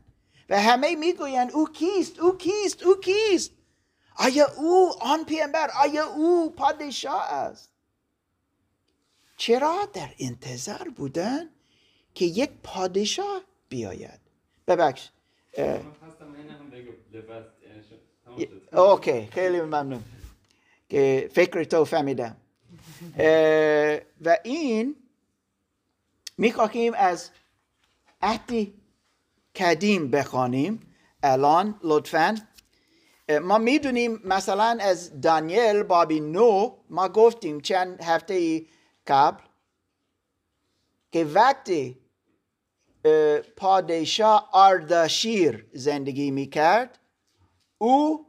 [0.50, 3.52] و همه می‌گویند او کیست؟ او کیست؟ او کیست؟
[4.16, 7.72] آیا او آن پیامبر؟ آیا او پادشاه است؟
[9.38, 11.50] چرا در انتظار بودن
[12.14, 14.20] که یک پادشاه بیاید؟
[14.68, 15.10] ببخش
[18.74, 20.04] اوکی خیلی ممنون.
[20.90, 22.38] که فکر تو فهمیدم.
[24.26, 24.96] و این
[26.38, 27.30] می‌خواهیم از
[28.22, 28.68] عهد
[29.56, 30.80] قدیم بخوانیم.
[31.24, 32.38] الان لطفا.
[33.42, 38.66] ما می‌دونیم مثلا از دانیل بابی نو ما گفتیم چند هفته
[39.08, 39.44] قبل
[41.12, 41.98] که وقتی
[43.06, 47.00] اه، پادشاه اردشیر زندگی می‌کرد
[47.82, 48.26] او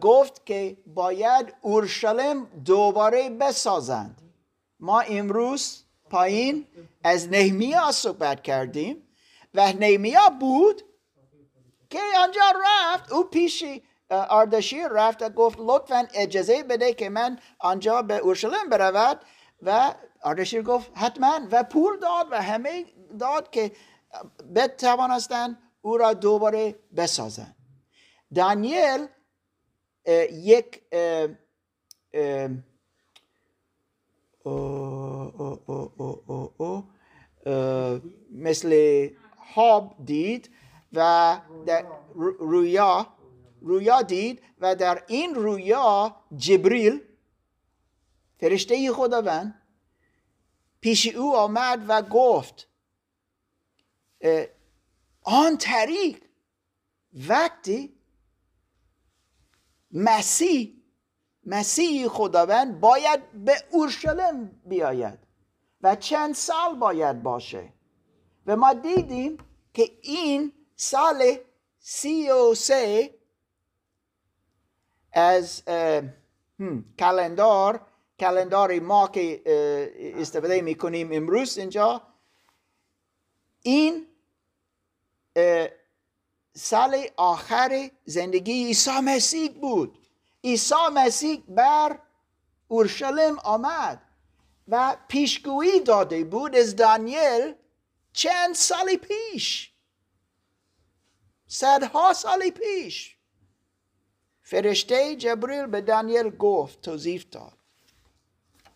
[0.00, 4.22] گفت که باید اورشلیم دوباره بسازند.
[4.80, 6.66] ما امروز پایین
[7.04, 9.08] از نهمیا صحبت کردیم
[9.54, 10.82] و نهمیا بود
[11.90, 13.12] که آنجا رفت.
[13.12, 13.64] او پیش
[14.10, 19.20] اه، اردشیر رفت و گفت لطفا اجازه بده که من آنجا به اورشلیم برود.
[19.62, 22.84] و اردشیر گفت حتما و پول داد و همه
[23.18, 23.72] داد که
[24.54, 27.57] بتوانستند او را دوباره بسازند.
[28.34, 29.06] دانیل
[30.32, 30.82] یک
[38.30, 39.10] مثل
[39.54, 40.50] خواب دید
[40.92, 43.06] و در رو- رویا
[43.60, 47.00] رویا دید و در این رویا جبریل
[48.40, 49.62] فرشته خداوند
[50.80, 52.68] پیش او آمد و گفت
[55.22, 56.22] آن طریق
[57.28, 57.97] وقتی
[59.90, 60.74] مسیح
[61.46, 65.18] مسیح خداوند باید به اورشلیم بیاید
[65.82, 67.72] و چند سال باید باشه.
[68.46, 69.38] و ما دیدیم
[69.74, 71.38] که این سال
[71.78, 73.14] سی و سه
[75.12, 75.62] از
[76.98, 77.86] کلندار
[78.20, 79.42] کلندار ما که
[80.16, 82.02] استفاده می‌کنیم امروز اینجا
[83.62, 84.06] این
[86.58, 89.98] سال آخر زندگی عیسی مسیح بود.
[90.44, 91.98] عیسی مسیح بر
[92.68, 94.02] اورشلیم آمد
[94.68, 97.54] و پیشگویی داده بود از دانیل
[98.12, 99.72] چند سال پیش.
[101.46, 103.16] صدها سال پیش.
[104.42, 107.58] فرشته جبریل به دانیل گفت توضیح داد.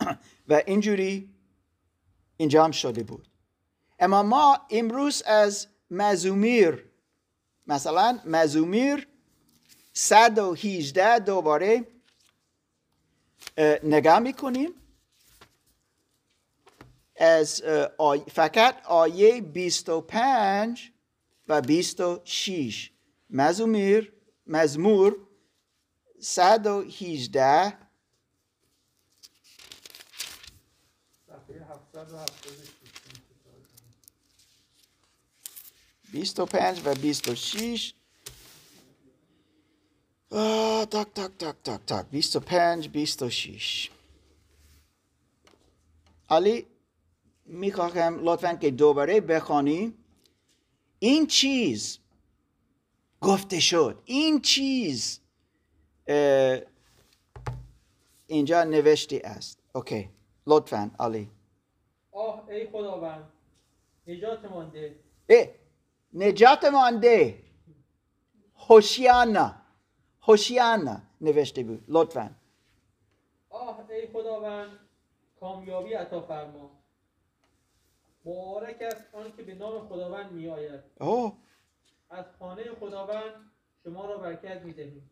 [0.49, 1.35] و اینجوری
[2.41, 3.29] انجام شده بود.
[3.99, 6.92] اما ما امروز از مزومیر
[7.67, 9.09] مثلا مزومیر
[9.93, 11.87] 118 دوباره
[13.57, 14.75] اه، نگاه می‌کنیم.
[17.17, 17.63] از
[17.99, 18.21] آی...
[18.35, 20.93] فقط آیه 25
[21.49, 22.91] و 26
[23.31, 24.13] مزمور
[24.47, 25.17] مزمور
[26.21, 27.79] 118
[31.27, 32.72] صفحه 776
[36.13, 37.95] 25 و 26
[40.31, 42.07] آه، تاک تاک تاک تاک تاک.
[42.11, 43.91] 25 26
[46.31, 46.67] علی
[47.47, 49.95] می‌خواهم لطفا که دوباره بخوانی.
[50.99, 51.99] این چیز
[53.21, 54.03] گفته شد.
[54.05, 55.21] این چیز
[58.27, 59.59] اینجا نوشته است.
[59.75, 60.09] اوکی.
[60.47, 61.31] لطفا علی.
[62.13, 63.29] آه ای خداوند.
[64.07, 64.97] نجات مانده
[65.29, 65.47] اه
[66.13, 67.43] نجات مانده
[68.57, 69.55] هوشیانا
[70.23, 71.85] هوشیانا نوشته بود.
[71.89, 72.37] لطفا.
[73.51, 74.79] آه ای خداوند
[75.41, 76.71] کامیابی عطا فرما.
[78.25, 81.33] مبارک است آن که به نام خداوند می آید اوه.
[82.11, 83.51] از خانه خداوند
[83.85, 85.11] شما را برکت می دهیم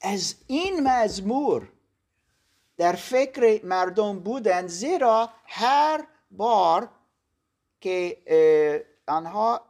[0.00, 1.72] از این مزمور
[2.76, 6.88] در فکر مردم بودن زیرا هر بار
[7.80, 9.60] که آنها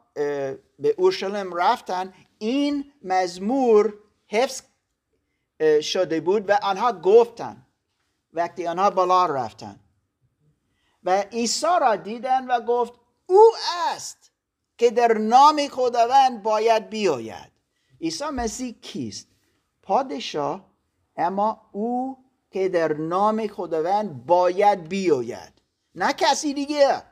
[0.79, 3.95] به اورشلیم رفتن این مزمور
[4.27, 4.63] حفظ
[5.83, 7.67] شده بود و آنها گفتن
[8.33, 9.81] وقتی آنها بالا رفتن.
[11.05, 12.93] و عیسی را دیدن و گفت
[13.27, 13.53] او
[13.95, 14.33] است
[14.79, 17.53] که در نام خداوند باید بیاید.
[18.01, 19.29] عیسی مسیح کیست؟
[19.83, 20.71] پادشاه
[21.17, 22.19] اما او
[22.51, 25.53] که در نام خداوند باید بیاید.
[25.95, 27.03] نه کسی دیگه.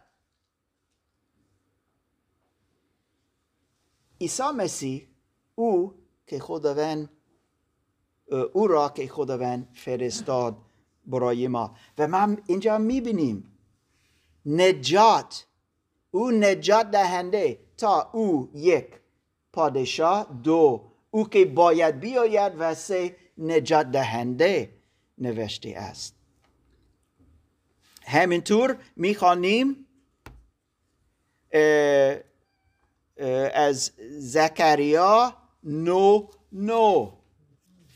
[4.20, 5.08] عیسی مسیح
[5.54, 5.94] او
[6.26, 7.10] که خداوند
[8.52, 10.56] او را که خداوند فرستاد
[11.06, 11.76] برای ما.
[11.98, 13.58] و ما اینجا می‌بینیم
[14.46, 15.46] نجات
[16.10, 18.86] او نجات دهنده تا او یک
[19.52, 24.72] پادشاه دو او که باید بیاید و سه نجات دهنده
[25.18, 26.14] نوشته است.
[28.02, 29.86] همینطور می‌خوانیم
[33.54, 37.10] از زکریا نو نو.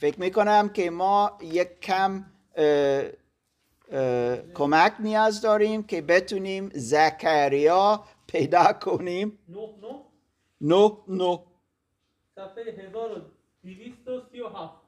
[0.01, 2.25] فکر می‌کنم که ما یک کم
[2.57, 3.03] اه،
[3.91, 9.39] اه، کمک نیاز داریم که بتونیم زکریا پیدا کنیم.
[10.61, 11.45] نو نو؟
[12.35, 14.83] صفحه 1237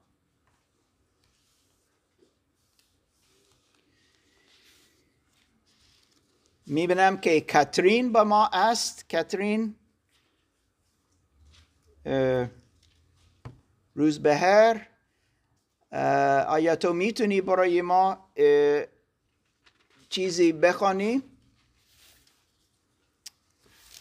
[6.67, 9.09] می‌بینم که کاترین با ما است.
[9.11, 9.75] کاترین؟
[13.95, 14.87] روز بهر
[16.47, 18.31] آیا تو می‌تونی برای ما
[20.09, 21.21] چیزی بخوانی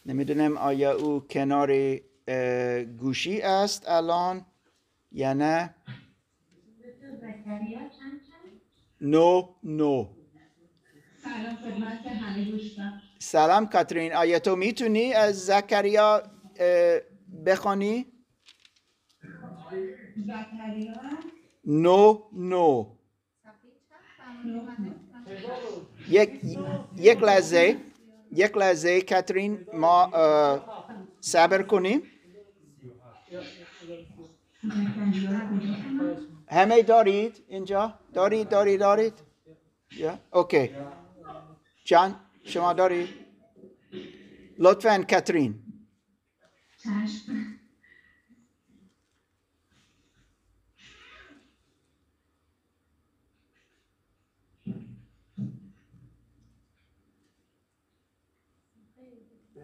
[0.07, 1.97] نمی‌دونم آیا او کنار
[2.99, 4.47] گوشی است الان
[5.13, 5.75] یا نه؟
[9.01, 10.07] نو نو
[13.19, 16.23] سلام کاترین آیا تو می‌تونی از زکریا
[17.47, 18.07] بخوانی؟
[21.65, 22.97] نو نو؟
[26.09, 26.41] یک
[26.97, 27.77] یک لحظه
[28.33, 30.11] یک لحظه کاترین ما
[31.21, 32.03] صبر کنیم.
[36.49, 39.13] همه دارید اینجا؟ دارید دارید دارید؟
[39.97, 40.71] یا اوکی.
[41.85, 43.09] جان شما دارید؟
[44.59, 45.64] لطفا کاترین.
[46.85, 47.33] چشم.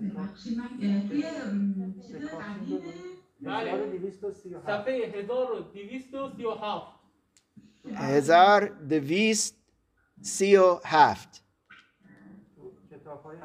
[0.00, 0.58] ببخشید.
[0.58, 2.80] من اه، توی ام، چیز قدیمه.
[3.40, 4.12] بله.
[4.66, 7.00] صفحه 1237
[7.94, 9.56] هزار دویست
[10.20, 11.44] سی و هفت.
[12.90, 13.36] کتاب های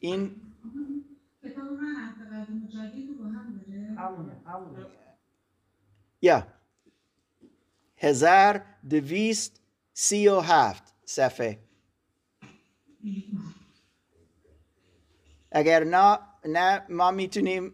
[0.00, 0.47] این
[6.22, 6.46] یا.
[7.96, 9.60] هزار دویست
[9.92, 11.58] سی و هفت صفحه.
[15.52, 17.72] اگر نه نه ما می‌تونیم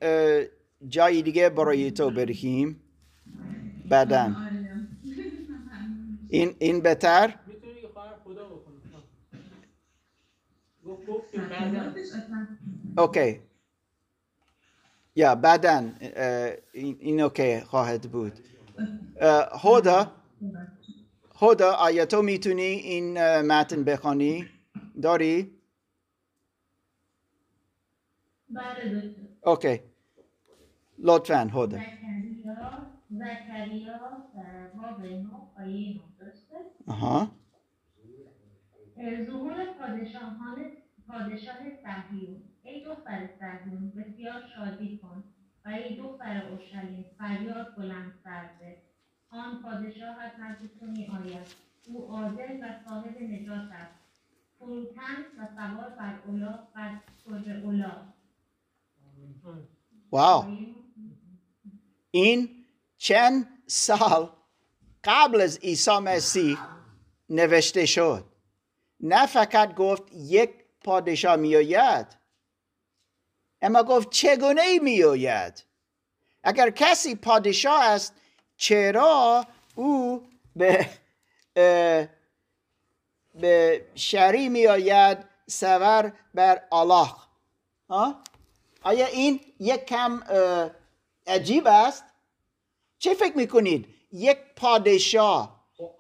[0.89, 2.81] جای دیگه برای تو بریم.
[3.85, 4.37] بعدا.
[6.29, 8.77] این این بهتر؟ می‌تونی خواهر خدا بکنی
[10.87, 12.49] گفت گفت که بعدا یادش اصلا
[12.99, 13.41] اوکی
[15.17, 18.39] یا بعدا اه، این این اوکی خواهد بود.
[19.21, 20.13] اه، هدا
[21.37, 24.49] هدا آیا تو می‌تونی این متن بخوانی
[25.03, 25.51] داری؟
[28.49, 29.15] بله
[29.47, 29.81] اوکی.
[30.99, 31.81] لطفا هدا
[33.11, 33.99] زکریا
[34.77, 35.01] باب
[35.59, 36.57] آیه درسته؟
[36.89, 37.31] آها.
[39.27, 40.59] ظهور پادشاهان
[41.09, 45.25] پادشاه صهیون ای دختر صهیون بسیار شادی کن.
[45.65, 48.83] و ای دختر اورشلیم فریاد بلند سرده
[49.31, 51.47] آن پادشاه از نزد تو می آید
[51.87, 53.95] او عادل و صاحب نجات است.
[54.59, 57.93] فروتن و سوار بر اولا بر سر اولا.
[60.11, 60.45] واو.
[62.11, 62.49] این
[62.97, 64.31] چند سال
[65.05, 66.59] قبل از عیسی مسیح
[67.31, 68.25] نوشته شد.
[69.01, 70.51] نه فقط گفت یک
[70.85, 72.24] پادشاه میآید.
[73.65, 75.65] اما گفت چگونه میآید
[76.43, 78.15] اگر کسی پادشاه است
[78.57, 80.23] چرا او
[80.57, 80.89] به
[83.35, 86.63] به شری میآید سوار بر
[87.91, 88.21] ها؟
[88.83, 90.23] آیا این یک کم
[91.27, 92.05] عجیب است؟
[92.99, 95.91] چه فکر می‌کنید؟ یک پادشاه خب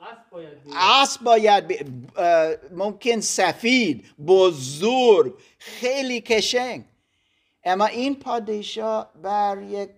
[0.76, 1.86] اسب باید باید
[2.72, 6.84] ممکن سفید بزرگ خیلی کشنگ
[7.64, 9.90] اما این پادشاه بر یک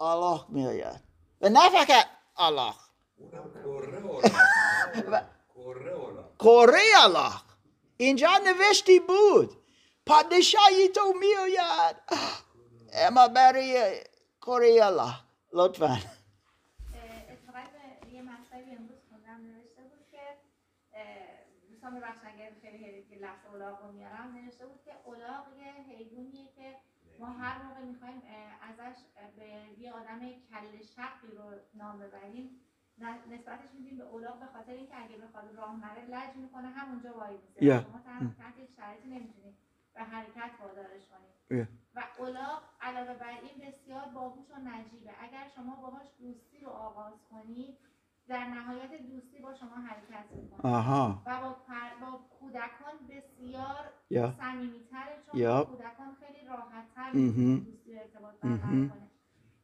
[0.00, 1.00] الله میآید.
[1.40, 2.06] و نه فقط
[2.36, 2.74] الله
[6.38, 7.32] کره الله
[7.96, 9.56] اینجا نوشتی بود.
[10.06, 11.96] پادشاهی تو میآید.
[12.92, 14.00] اما برای
[14.40, 15.14] کره الله
[15.52, 15.98] لطفا.
[21.70, 24.34] دوستان ببخشن اگر خیلی لفظ اولاغ رو میارم.
[24.34, 26.76] نوشته بود که اولاغ یه حیوانیه که
[27.18, 28.22] ما هر موقع می‌خوایم
[28.62, 28.96] ازش
[29.36, 32.60] به یه آدم کل شقی رو نام ببریم
[33.30, 37.36] نسبتش میدیم به اولاغ به خاطر اینکه اگه بخواد راه نره لج می‌کنه همونجا وای
[37.36, 37.84] میسه Yeah.
[37.84, 38.00] شما
[38.38, 39.54] تحت هیچ شرایطی نمی‌تونید
[39.94, 41.68] به حرکت وادارش کنید Yeah.
[41.94, 47.14] و اولاغ علاوه بر این بسیار باهوش و نجیبه اگر شما باهاش دوستی رو آغاز
[47.30, 47.78] کنید
[48.28, 52.00] در نهایت دوستی با شما حرکت می‌کنه آها و با, پر...
[52.00, 55.40] با کودکان بسیار یا صمیمیتره چون.
[55.58, 57.12] با کودکان خیلی راحتتر.
[57.12, 58.88] می‌تونه دوستی و ارتباط برقرار.
[58.88, 59.08] کنه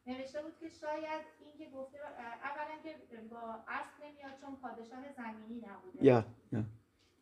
[0.06, 1.98] نوشته بود که شاید این که گفته
[2.42, 6.64] اولا که با اسب نمیاد چون پادشاه زمینی نبوده یا یا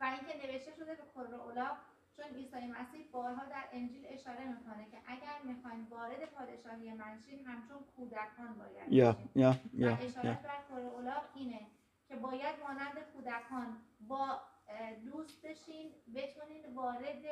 [0.01, 1.77] و اینکه نوشته شده به کره اولاغ
[2.23, 7.47] چون عیسی مسیح بارها در انجیل اشاره می‌کنه که اگر می‌خواین وارد پادشاهی من شین
[7.47, 9.31] همچون کودکان باید یا بشین.
[9.35, 10.59] یا و یا اشارت بر
[11.35, 11.67] اینه
[12.09, 14.41] که باید مانند کودکان با
[15.05, 17.25] دوست بشین بتونین وارد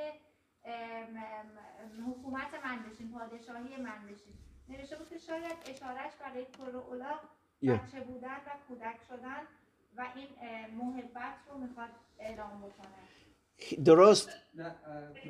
[2.06, 4.34] حکومت من بشین پادشاهی من بشین
[4.68, 7.20] نوشته بود که شاید اشارش برای یا.
[7.62, 9.42] بچه بودن و کودک شدن
[9.96, 10.28] و این
[10.74, 13.08] محبت رو می‌خواد اعلام بکنه
[13.84, 14.30] درست؟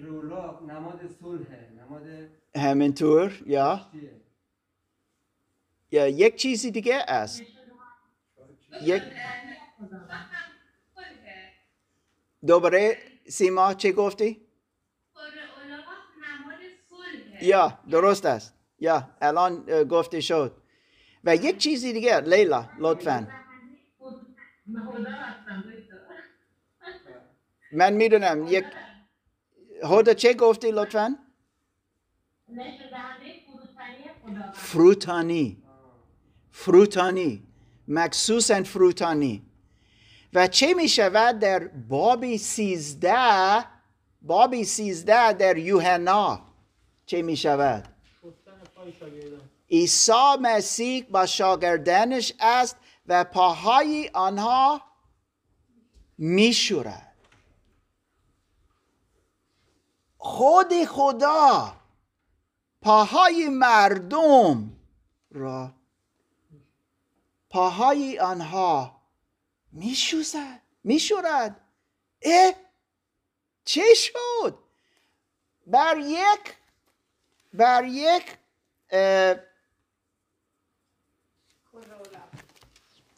[0.03, 2.03] رولا نماد صلحه نماد
[2.57, 3.91] همینطور یا؟
[5.91, 7.43] یا یک چیزی دیگه است؟
[8.83, 9.03] یک
[12.47, 14.41] دوباره سیما چه گفتی؟
[17.43, 18.55] یا درست است.
[18.79, 20.57] یا الان گفته شد.
[21.25, 23.29] و یک چیزی دیگه لیلا لطفا.
[27.73, 28.47] من می‌دونم.
[28.49, 28.65] یک
[29.85, 31.17] هدا چه گفتی لطفا؟
[34.55, 35.63] فروتانی.
[36.51, 37.43] فروتانی.
[37.89, 39.43] مخصوصا فروتانی.
[40.35, 43.65] و چه می شود در بابی سیزده
[44.23, 46.41] بابی سیزده در یوحنا؟
[47.07, 47.89] چه می شود
[49.71, 54.83] عیسی مسیح با شاگردانش است و پاهای آنها
[56.19, 57.10] می شورد
[60.23, 61.77] خود خدا
[62.83, 64.77] پاهای مردم
[65.31, 65.73] را
[67.51, 69.01] پاهای آنها
[69.73, 71.61] می شوزد می شورد
[72.23, 72.55] اه
[73.65, 74.59] چه شد؟
[75.67, 76.57] بر یک
[77.53, 78.39] بر یک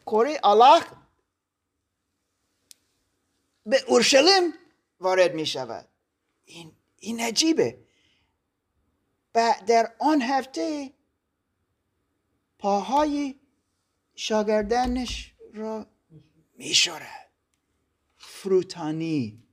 [0.05, 0.83] کره الله
[3.65, 4.53] به اورشلیم
[4.99, 5.87] وارد می شود
[6.45, 7.79] این, این عجیبه.
[9.35, 10.93] و در آن هفته
[12.59, 13.35] پاهای
[14.15, 15.87] شاگردانش را
[16.57, 17.29] می شورد
[18.17, 19.43] فروتانی.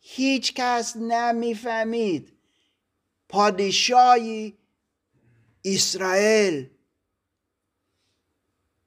[0.00, 2.32] هیچ کس نمی‌فهمید
[3.28, 4.58] پادشاهی
[5.64, 6.70] اسرائیل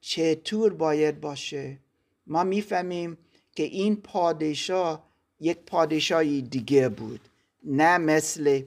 [0.01, 1.79] چطور باید باشه.
[2.27, 3.17] ما می‌فهمیم
[3.51, 5.06] که این پادشاه
[5.39, 7.29] یک پادشاهی دیگه بود.
[7.63, 8.63] نه مثل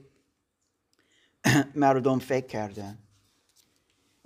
[1.75, 2.97] مردم فکر کردن.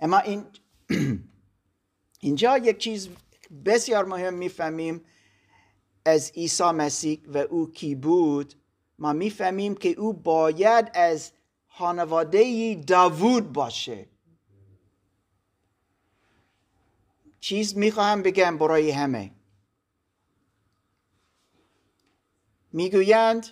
[0.00, 0.44] اما این
[2.20, 3.08] اینجا یک چیز
[3.64, 5.04] بسیار مهم می‌فهمیم.
[6.04, 8.54] از عیسی مسیح و او کی بود
[8.98, 11.32] ما می‌فهمیم که او باید از
[11.68, 14.06] خانواده داوود باشه.
[17.40, 19.30] چیز می‌خواهم بگم برای همه.
[22.76, 23.46] می‌گویند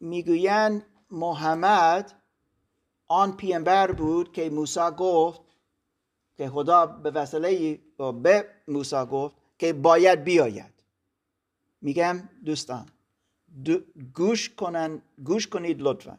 [0.00, 2.12] می‌گویند محمد
[3.06, 5.40] آن پیامبر بود که موسی گفت
[6.36, 7.78] که خدا به وسیله
[8.22, 10.74] به موسی گفت که باید بیاید.
[11.80, 12.86] میگم دوستان
[13.64, 13.80] دو-
[14.14, 16.18] گوش کنن گوش کنید لطفا.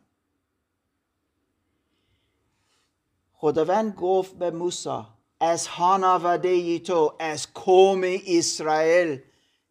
[3.34, 5.02] خداوند گفت به موسی
[5.40, 9.22] از خانواده تو از قوم اسرائیل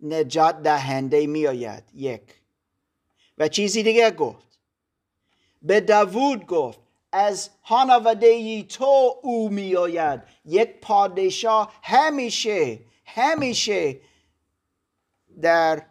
[0.00, 1.84] نجات دهنده میآید.
[1.94, 2.22] یک.
[3.38, 4.58] و چیزی دیگه گفت.
[5.62, 6.80] به داوود گفت
[7.12, 10.22] از خانواده تو او میآید.
[10.44, 14.00] یک پادشاه همیشه همیشه
[15.40, 15.82] در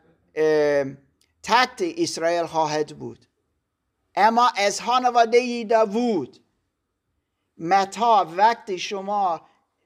[1.43, 3.25] تحت اسرائیل خواهد بود.
[4.15, 6.37] اما از خانواده داوود
[7.57, 9.41] متا وقتی شما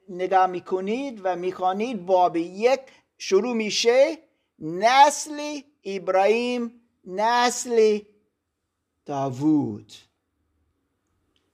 [0.09, 2.79] نگاه می‌کنید و می‌خوانید باب یک
[3.23, 4.17] شروع میشه
[4.59, 7.99] نسل ابراهیم نسل
[9.05, 9.91] داوود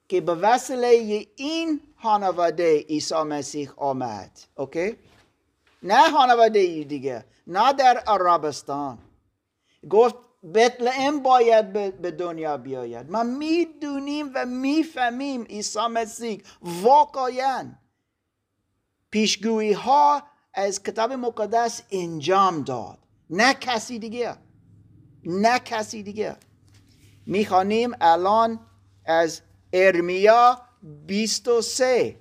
[0.08, 4.40] که به وسیله این خانواده عیسی مسیح آمد.
[4.56, 4.98] اوکی؟
[5.84, 8.98] نه خانواده دیگه نه در عربستان
[9.90, 10.16] گفت
[10.54, 13.12] بتلهم باید به دنیا بیاید.
[13.12, 17.72] ما می‌دونیم و می‌فهمیم عیسی مسیح واقعا
[19.12, 20.24] پیشگویی ها
[20.58, 22.98] از کتاب مقدس انجام داد.
[23.30, 24.36] نه کسی دیگه.
[25.24, 26.36] نه کسی دیگه.
[27.26, 28.60] می‌خوانیم الان
[29.06, 29.42] از
[29.74, 30.62] ارمیا
[31.08, 32.16] 23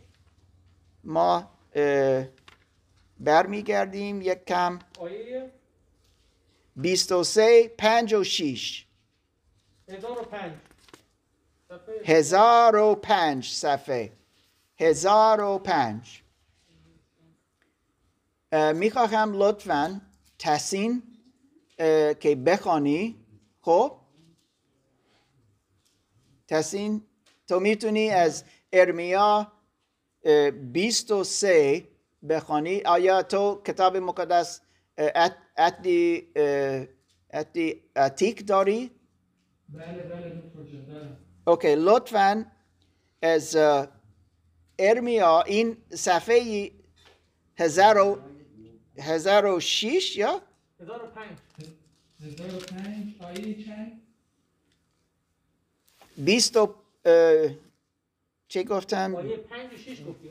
[1.05, 1.51] ما
[3.21, 4.79] برمیگردیم یک کم.
[4.99, 5.53] آیه
[6.77, 8.87] 23 5 و 6
[9.89, 10.53] 1005
[12.05, 14.13] هزار و پنج صفحه.
[14.81, 16.23] هزار و پنج.
[18.75, 20.01] می‌خواهم لطفا
[20.39, 21.03] تحسین
[22.21, 23.17] که بخوانی.
[23.61, 23.99] خب؟
[26.49, 27.03] تحسین
[27.49, 29.53] تو می‌تونی از ارمیا
[30.73, 31.89] 23
[32.29, 32.83] بخوانی.
[32.83, 34.61] آیا تو کتاب مقدس
[35.57, 36.29] اتی
[37.31, 38.91] اتی اتیک داری؟
[39.69, 40.29] بله بله
[40.89, 42.47] دارم اوکی لطفا
[43.23, 43.57] از
[44.79, 45.43] ارمیا.
[45.43, 46.71] این صفحه
[47.59, 47.99] هزار
[48.99, 50.43] و هزار و شیش یا؟
[50.81, 51.37] هزار و پنج
[52.21, 54.03] هزار و پنج آیه چند؟
[56.17, 56.75] بیست و
[58.49, 60.29] چه گفتم؟ آیه پنج و شیش گفتی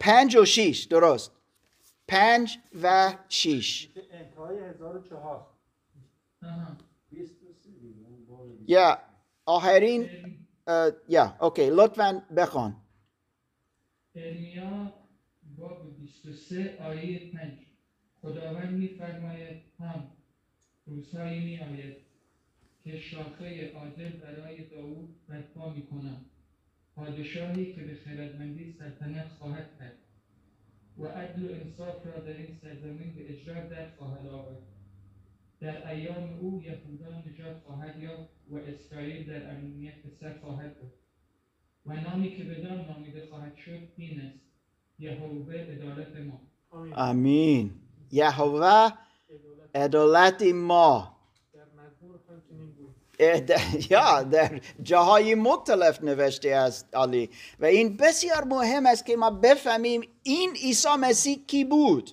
[0.00, 1.30] پنج و شیش درست
[2.08, 5.46] پنج و شیش انتهای هزار و چهار
[8.66, 8.98] یا
[9.46, 10.10] آخرین
[11.08, 12.76] یا اوکی لطفا بخوان
[14.14, 14.92] ارمیا
[15.60, 17.52] باب 23 آیه 5
[18.22, 20.10] خداوند میفرماید هم
[20.86, 21.96] روزهایی می آید
[22.84, 26.24] که شاخه عادل برای داوود برپا می کنم
[26.94, 29.98] پادشاهی که به خردمندی سلطنت خواهد کرد.
[30.98, 34.62] و عدل و انصاف را در این سرزمین به اجرا در خواهد آورد.
[35.60, 40.92] در ایام او یهودا نجات خواهد یافت و اسرائیل در امنیت به سر خواهد بود.
[41.86, 44.49] و نامی که بدان نامیده خواهد شد این است.
[45.00, 46.40] یهوه عدالت ما.
[46.96, 47.70] آمین.
[48.12, 48.92] یهوه
[49.74, 51.16] عدالت ما.
[53.90, 57.30] یا در جاهای مختلف نوشته است علی.
[57.60, 62.10] و این بسیار مهم است که ما بفهمیم این عیسی مسیح کی بود.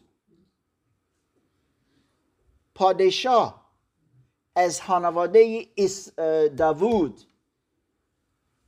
[2.76, 3.72] پادشاه
[4.56, 5.68] از خانواده
[6.58, 7.22] داوود.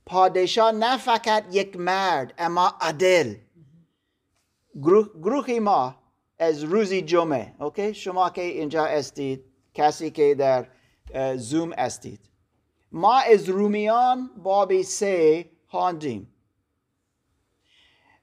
[0.06, 3.34] پادشاه نه فقط یک مرد اما عدل
[4.74, 5.94] گروه ما
[6.38, 9.44] از روزی جمعه اوکی؟ شما که اینجا استید
[9.74, 10.66] کسی که در
[11.36, 12.20] زوم استید
[12.92, 16.34] ما از رومیان باب سه خواندیم.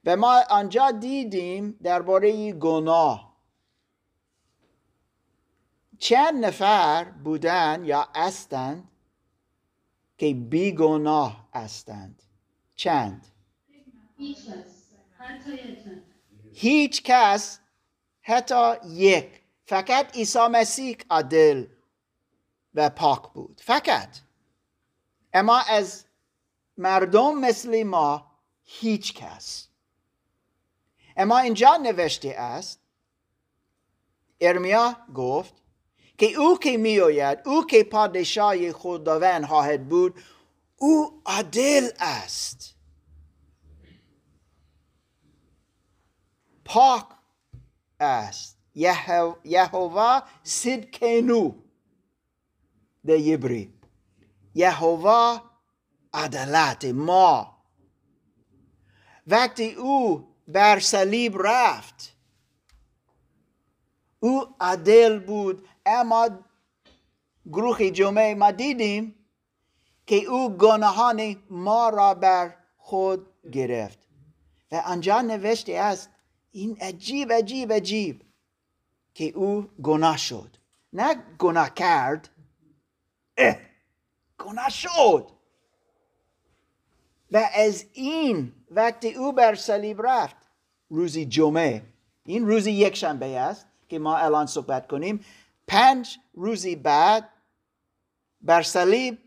[0.04, 3.36] و ما آنجا دیدیم درباره گناه.
[5.98, 8.88] چند نفر بودن یا هستند
[10.18, 12.22] که بیگناه هستند؟
[12.74, 13.26] چند؟
[16.60, 17.58] هیچ کس
[18.22, 21.66] حتی یک فقط عیسی مسیح عادل
[22.74, 23.60] و پاک بود.
[23.64, 24.18] فقط.
[25.32, 26.04] اما از
[26.76, 28.30] مردم مثل ما
[28.64, 29.68] هیچ کس.
[31.16, 32.80] اما اینجا نوشته است
[34.40, 35.54] ارمیا گفت
[36.18, 40.20] که او که میآید او که پادشاه خداوند خواهد بود
[40.76, 42.77] او عادل است.
[46.68, 47.06] پاک
[48.00, 48.58] است.
[49.44, 51.54] یهوه صدکنو
[53.06, 53.74] در یبری.
[54.54, 55.40] یهوه
[56.14, 57.58] عدالت ما.
[59.26, 62.16] وقتی او بر صلیب رفت
[64.20, 65.68] او عدل بود.
[65.86, 66.28] اما
[67.52, 69.14] گروه جمعه ما دیدیم
[70.06, 73.98] که او گناهان ما را بر خود گرفت.
[74.72, 76.10] و آنجا نوشته است
[76.58, 78.22] این عجیب عجیب عجیب
[79.14, 80.56] که او گناه شد.
[80.92, 82.28] نه گناه کرد
[83.36, 83.56] اه
[84.38, 85.30] گناه شد.
[87.32, 90.36] و از این وقتی او بر صلیب رفت
[90.88, 91.82] روزی جمعه
[92.24, 95.24] این روزی یک شنبه است که ما الان صحبت کنیم
[95.66, 97.28] پنج روزی بعد
[98.40, 99.18] بر صلیب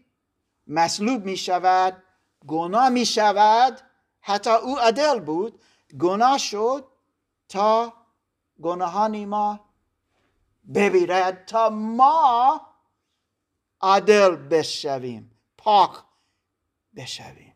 [0.68, 2.04] مصلوب می شود
[2.48, 3.82] گناه می شود
[4.22, 5.62] حتی او عدل بود
[6.00, 6.91] گناه شد
[7.52, 7.94] تا
[8.62, 9.60] گناهان ما
[10.76, 12.62] ببیرد تا ما
[13.82, 16.04] عادل بشویم پاک
[16.96, 17.56] بشویم.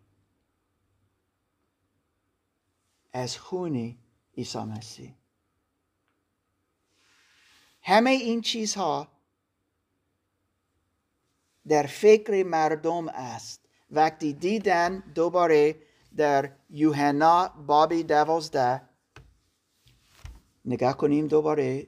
[3.14, 4.00] از خونی
[4.38, 5.16] عیسی مسیح.
[7.82, 9.08] همه این چیزها
[11.68, 13.62] در فکر مردم است.
[13.92, 15.82] وقتی دیدن دوباره
[16.18, 18.85] در یوحنا بابی دوازده
[20.66, 21.88] نگاه کنیم دوباره.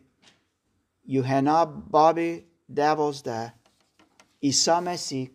[1.05, 3.53] یوحنا بابی دوازده.
[4.43, 5.32] عیسی مسیح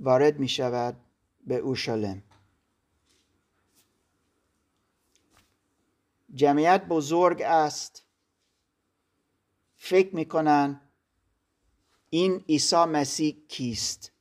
[0.00, 0.96] وارد می شود
[1.46, 2.22] به اورشلیم.
[6.34, 8.06] جمعیت بزرگ است.
[9.76, 10.80] فکر می‌کنن
[12.10, 14.12] این عیسی مسیح کیست.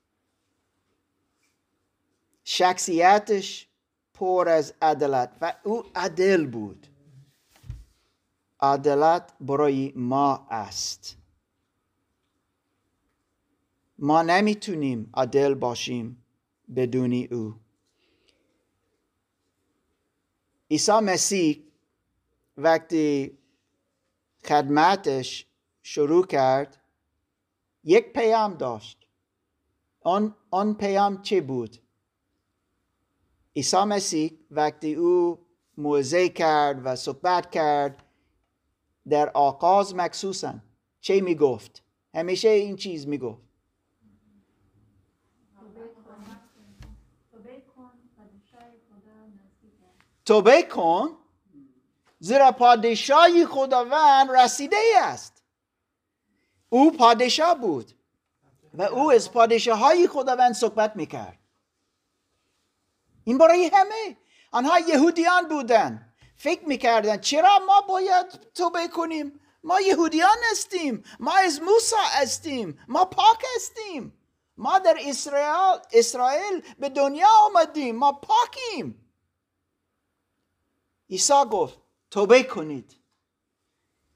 [2.44, 3.68] شخصیتش
[4.14, 6.88] پر از عدالت و او عدل بود.
[8.62, 11.18] عدالت برای ما است.
[14.00, 16.26] ما نمی‌تونیم عدل باشیم
[16.76, 17.56] بدون او.
[20.72, 21.64] عیسی مسیح
[22.58, 23.38] وقتی
[24.46, 25.46] خدمتش
[25.84, 26.82] شروع کرد
[27.84, 29.08] یک پیام داشت.
[30.02, 31.78] آن, آن پیام چه بود؟
[33.56, 35.46] عیسی مسیح وقتی او
[35.78, 38.09] موزه کرد و صحبت کرد
[39.10, 40.54] در آغاز مخصوصا
[41.02, 41.84] چه می گفت؟
[42.14, 43.50] همیشه این چیز می گفت
[50.26, 51.18] توبه کن
[52.20, 55.44] زیرا پادشاهی خداوند رسیده است.
[56.70, 57.92] او پادشاه بود
[58.74, 61.40] و او از پادشاه های خداوند صحبت می‌کرد.
[63.24, 64.18] این برای همه.
[64.52, 66.09] آنها یهودیان بودن
[66.40, 73.06] فکر می‌کردن چرا ما باید توبه کنیم؟ ما یهودیان هستیم ما از موسی هستیم ما
[73.06, 74.14] پاک هستیم.
[74.58, 79.12] ما در اسرائیل اسرائیل به دنیا آمدیم ما پاکیم.
[81.10, 81.78] عیسی گفت
[82.12, 82.96] توبه کنید.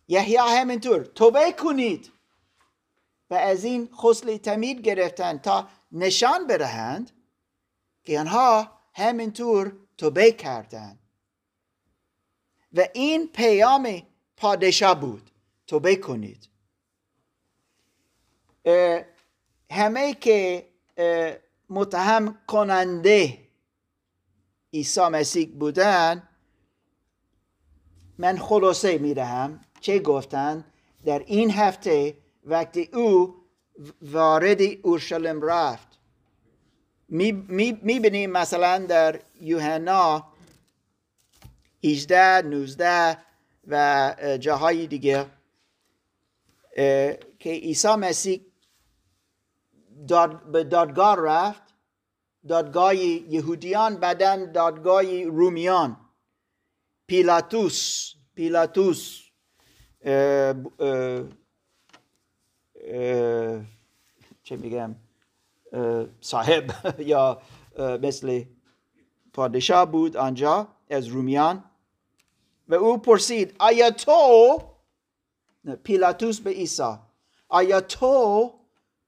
[0.07, 2.11] یحیی همینطور توبه کنید.
[3.30, 7.11] و از این خسل تمید گرفتن تا نشان بدهند
[8.03, 11.03] که آنها همینطور توبه کردند.
[12.74, 14.01] و این پیام
[14.38, 15.30] پادشاه بود.
[15.67, 16.47] توبه کنید
[19.71, 20.67] همه که
[21.69, 23.39] متهم کننده
[24.74, 26.24] عیسی مسیح بودن
[28.17, 30.65] من خلاصه می دهم چه گفتن
[31.05, 33.36] در این هفته وقتی او
[34.01, 35.88] وارد اورشلیم رفت.
[37.09, 40.32] می, می, بینیم مثلا در یوحنا
[41.84, 43.17] 18 19
[43.67, 45.25] و جاهای دیگه.
[47.39, 48.41] که عیسی مسیح
[50.07, 51.63] داد به دادگاه رفت.
[52.47, 55.97] دادگاه یهودیان بعدا دادگاه رومیان.
[57.07, 59.21] پیلاتوس پیلاتوس
[64.43, 64.95] چه میگم؟
[66.21, 66.63] صاحب
[67.11, 67.41] یا
[67.79, 68.43] مثل
[69.34, 71.63] پادشاه بود آنجا از رومیان.
[72.68, 74.64] و او پرسید آیا تو
[75.84, 76.97] پیلاتوس به عیسی
[77.49, 78.53] آیا تو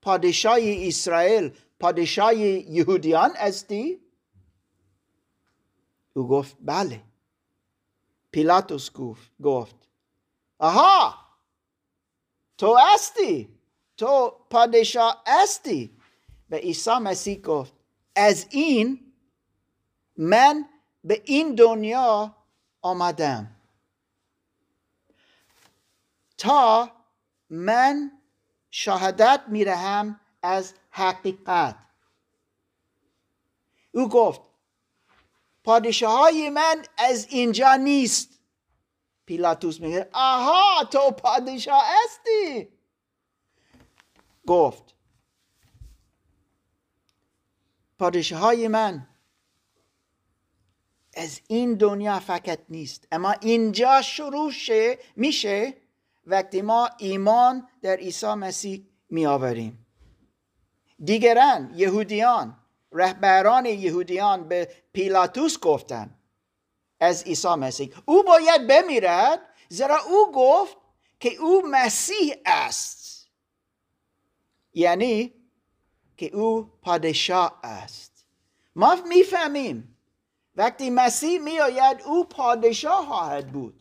[0.01, 4.01] پادشاه اسرائیل پادشاه یهودیان هستی
[6.13, 7.01] او گفت بله
[8.31, 8.91] پیلاتوس
[9.43, 9.75] گفت
[10.59, 11.15] آها
[12.57, 13.49] تو هستی
[13.97, 15.97] تو پادشاه هستی
[16.49, 17.73] و عیسی مسیح گفت
[18.15, 19.13] از این
[20.17, 20.69] من
[21.03, 22.35] به این دنیا
[22.85, 23.55] آمدم.
[26.37, 26.91] تا
[27.49, 28.11] من
[28.71, 31.77] شهادت میرهم از حقیقت.
[33.93, 34.41] او گفت
[35.63, 38.39] پادشاه های من از اینجا نیست.
[39.25, 42.69] پیلاتوس میگه آها تو پادشاه هستی.
[44.47, 44.95] گفت
[47.99, 49.14] پادشاه های من
[51.15, 53.07] از این دنیا فقط نیست.
[53.11, 54.51] اما اینجا شروع
[55.15, 55.77] میشه
[56.25, 59.85] وقتی ما ایمان در عیسی مسیح می آوریم
[61.03, 62.57] دیگران یهودیان
[62.91, 66.19] رهبران یهودیان به پیلاتوس گفتند
[66.99, 67.95] از عیسی مسیح.
[68.05, 69.39] او باید بمیرد
[69.69, 70.77] زیرا او گفت
[71.19, 73.29] که او مسیح است.
[74.73, 75.33] یعنی
[76.17, 78.25] که او پادشاه است.
[78.75, 79.94] ما می‌فهمیم
[80.55, 83.79] وقتی مسیح میآید او پادشاه خواهد بود.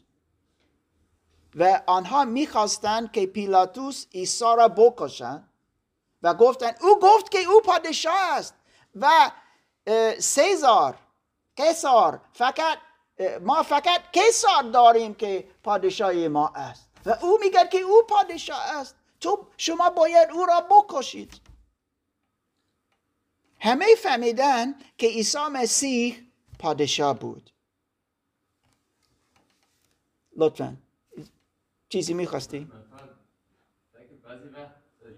[1.54, 5.48] و آنها می‌خواستند که پیلاتوس عیسی را بکشند
[6.22, 8.54] و گفتند او گفت که او پادشاه است
[8.94, 9.30] و
[9.86, 10.96] اه، سزار
[11.56, 12.78] کسار فقط
[13.40, 16.88] ما فقط کسار داریم که پادشاه ما است.
[17.06, 18.96] و او میگه که او پادشاه است.
[19.20, 21.40] تو شما باید او را بکشید.
[23.60, 26.23] همه فهمیدن که عیسی مسیح
[26.64, 27.50] پادشاه بود.
[30.36, 30.76] لطفا.
[31.88, 34.74] چیزی می‌خواستی؟ من فقط که بعضی وقت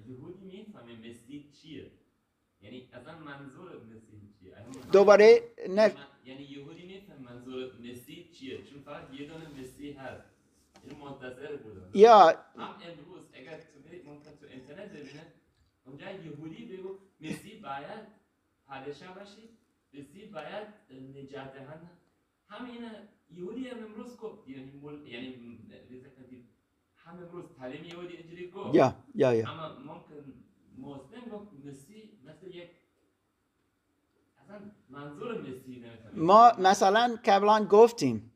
[0.09, 1.91] یهودی می‌فهمه مسیح چیه.
[2.61, 4.57] یعنی اصلا منظور مسیح چیه؟
[4.93, 5.75] دوباره نه.
[5.75, 10.27] من- یعنی یهودی میفهم منظور مسیح چیه؟ چون فقط یه دونه مسیح هست.
[10.87, 11.91] یعنی منتظر بودن.
[11.95, 14.05] یا هم امروز اگر تو برید
[14.41, 15.33] تو اینترنت ببینه
[15.85, 18.07] اونجا یهودی بگو مسیح باید
[18.67, 19.59] پادشاه باشی؟
[19.99, 20.67] مسیح باید
[21.15, 21.91] نجات دهنده
[22.49, 22.81] همین
[23.31, 25.07] یهودی هم امروز گفت یعنی مل...
[25.07, 25.59] یعنی
[26.97, 28.75] هم امروز تعلیم یهودی اینجوری گفت.
[28.75, 29.51] یا یا یا.
[29.51, 30.15] اما ممکن
[30.79, 32.71] مسلم گفت مسیح مثل یک
[34.91, 35.85] منظور مسیح
[36.15, 38.33] ما مثلا قبلا گفتیم.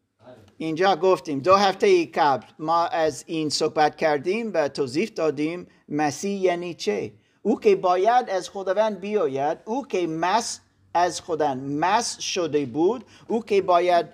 [0.57, 6.75] اینجا گفتیم دو هفته قبل ما از این صحبت کردیم و توضیح دادیم مسیح یعنی
[6.75, 10.61] چه؟ او که باید از خداوند بیاید او که مس
[10.95, 14.07] از خداوند مس شده بود او که باید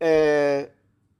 [0.00, 0.64] اه،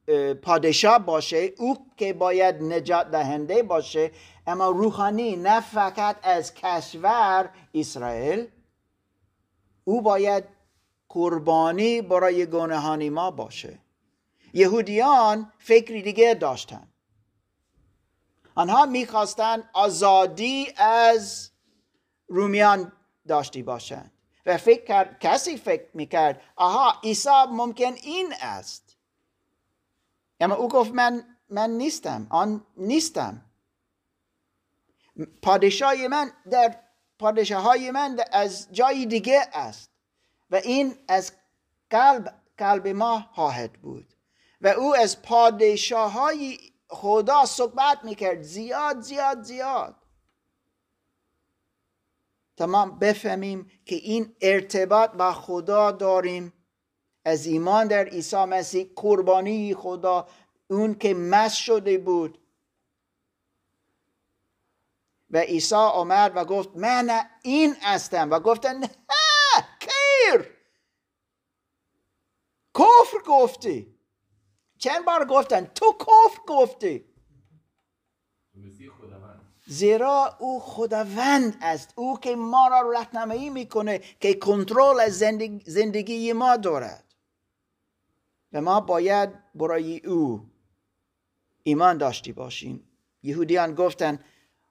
[0.09, 4.11] اه، پادشاه باشه او که باید نجات دهنده باشه
[4.47, 8.47] اما روحانی نه فقط از کشور اسرائیل
[9.85, 10.45] او باید
[11.09, 13.79] قربانی برای گناهان ما باشه.
[14.55, 16.89] یهودیان فکری دیگه داشتن.
[18.55, 21.51] آنها می‌خواستن آزادی از
[22.29, 22.93] رومیان
[23.29, 24.14] داشتی باشند
[24.47, 28.97] و فکر کرد کسی فکر می‌کرد آها عیسی ممکن این است.
[30.41, 33.43] اما او گفت من من نیستم آن نیستم.
[35.43, 36.77] پادشاه من در
[37.19, 39.91] پادشاه های من از جای دیگه است
[40.51, 41.33] و این از
[41.91, 44.15] قلب قلب ما خواهد بود.
[44.61, 50.04] و او از پادشاه های خدا صحبت می‌کرد زیاد زیاد زیاد.
[52.57, 56.53] تمام بفهمیم که این ارتباط با خدا داریم.
[57.25, 60.29] از ایمان در عیسی مسیح قربانی خدا
[60.71, 62.39] اون که مس شده بود.
[65.31, 68.31] و عیسی آمد و گفت من این هستم.
[68.31, 68.91] و گفتن نه
[69.81, 70.51] کیر
[72.75, 73.99] کفر گفتی.
[74.79, 77.14] چند بار گفتن تو کفر گفتی.
[79.67, 81.93] زیرا او خداوند است.
[81.97, 87.05] او که ما را راهنمایی می‌کنه که کنترل از زندگی, زندگی ما دارد.
[88.53, 90.51] و ما باید برای او
[91.63, 92.91] ایمان داشتی باشیم.
[93.23, 94.25] یهودیان گفتن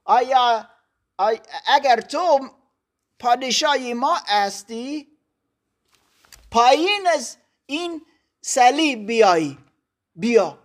[0.06, 0.70] آیا
[1.18, 2.50] آی- اگر تو
[3.20, 5.08] پادشاهی ما هستی
[6.52, 8.06] پایین از این
[8.42, 9.58] صلیب بیایی
[10.16, 10.60] بیا.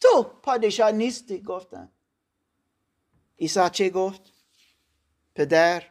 [0.00, 1.93] تو پادشاه نیستی گفتن.
[3.38, 4.20] عیسی چه گفت?
[5.34, 5.82] پدر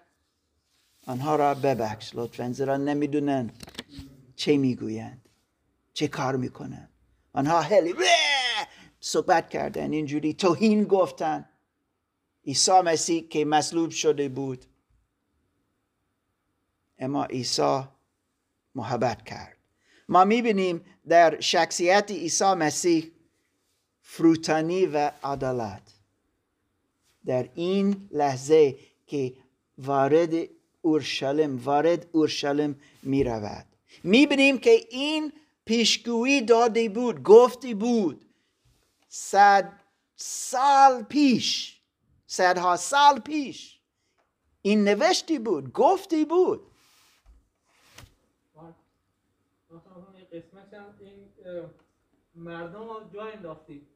[1.06, 3.52] آنها را ببخش لطفا زیرا نمی‌دونن
[4.36, 5.30] چه می‌گویند
[5.94, 6.90] چه کار می‌کنن
[7.34, 7.94] آنها خیلی
[9.00, 11.50] صحبت کردن اینجوری توهین گفتن
[12.46, 14.66] عیسی مسیح که مصلوب شده بود.
[17.00, 17.84] اما عیسی
[18.76, 19.58] محبت کرد.
[20.10, 23.12] ما می‌بینیم در شخصیت عیسی مسیح
[24.02, 25.93] فروتنی و عدالت.
[27.26, 29.34] در این لحظه که
[29.78, 30.50] وارد
[30.82, 33.66] اورشلیم وارد اورشلیم می رود
[34.04, 35.34] می بینیم که این
[35.66, 38.26] پیشگویی داده بود گفتی بود
[39.08, 39.74] صد
[40.16, 41.80] سال پیش
[42.28, 43.80] صدها سال پیش
[44.62, 46.74] این نوشتی بود گفتی بود.
[50.34, 51.30] قسمت هم این
[52.36, 53.88] مردم جا انداختی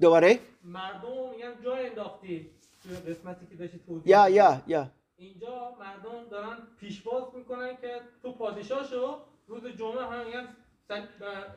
[0.00, 2.50] دوباره؟ مردم رو میگم جا انداختی
[2.90, 4.28] قسمتی که داشتی توضیح یا.
[4.28, 4.90] یا یا.
[5.16, 10.48] اینجا مردم دارن پیشواز می‌کنن که تو پادشاه شو روز جمعه هم میگن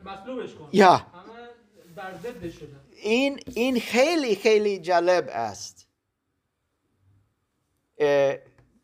[0.05, 0.69] مصلوبش کن.
[0.73, 0.95] یا.
[0.95, 1.49] همه
[1.95, 2.81] بر ضد شدن.
[2.91, 5.87] این این خیلی خیلی جالب است.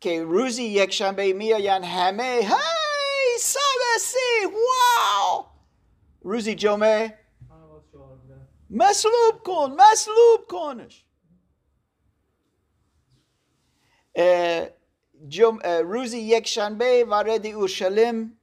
[0.00, 5.44] که روزی یک شنبه میآیند همه هی سابسی واو!
[6.20, 7.18] روزی جمعه.
[8.70, 11.04] مصلوب کن مصلوب کنش
[13.82, 14.01] اه،
[15.28, 15.58] جم...
[15.84, 18.38] روزی یک شنبه وارد اورشلیم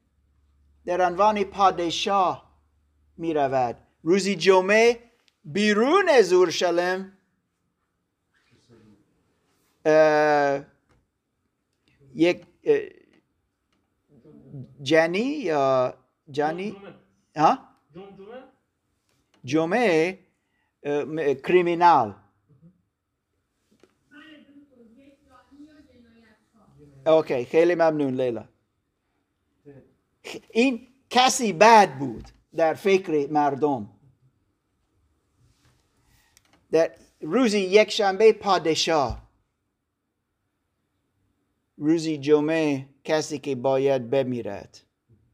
[0.86, 2.50] در عنوان پادشاه
[3.18, 5.00] می رود روزی جمعه
[5.46, 7.18] بیرون از اورشلیم
[12.16, 12.46] یک
[14.82, 15.94] جنی یا
[16.32, 16.94] جانی جمعه.
[17.36, 17.60] ها؟
[19.44, 20.20] جمعه؟
[21.44, 22.16] کریمینال
[27.06, 28.46] اوکی خیلی ممنون لیلا.
[30.50, 33.90] این کسی بد بود در فکر مردم.
[36.72, 39.30] در روزی یک شنبه پادشاه.
[41.78, 44.80] روزی جمعه کسی که باید بمیرد.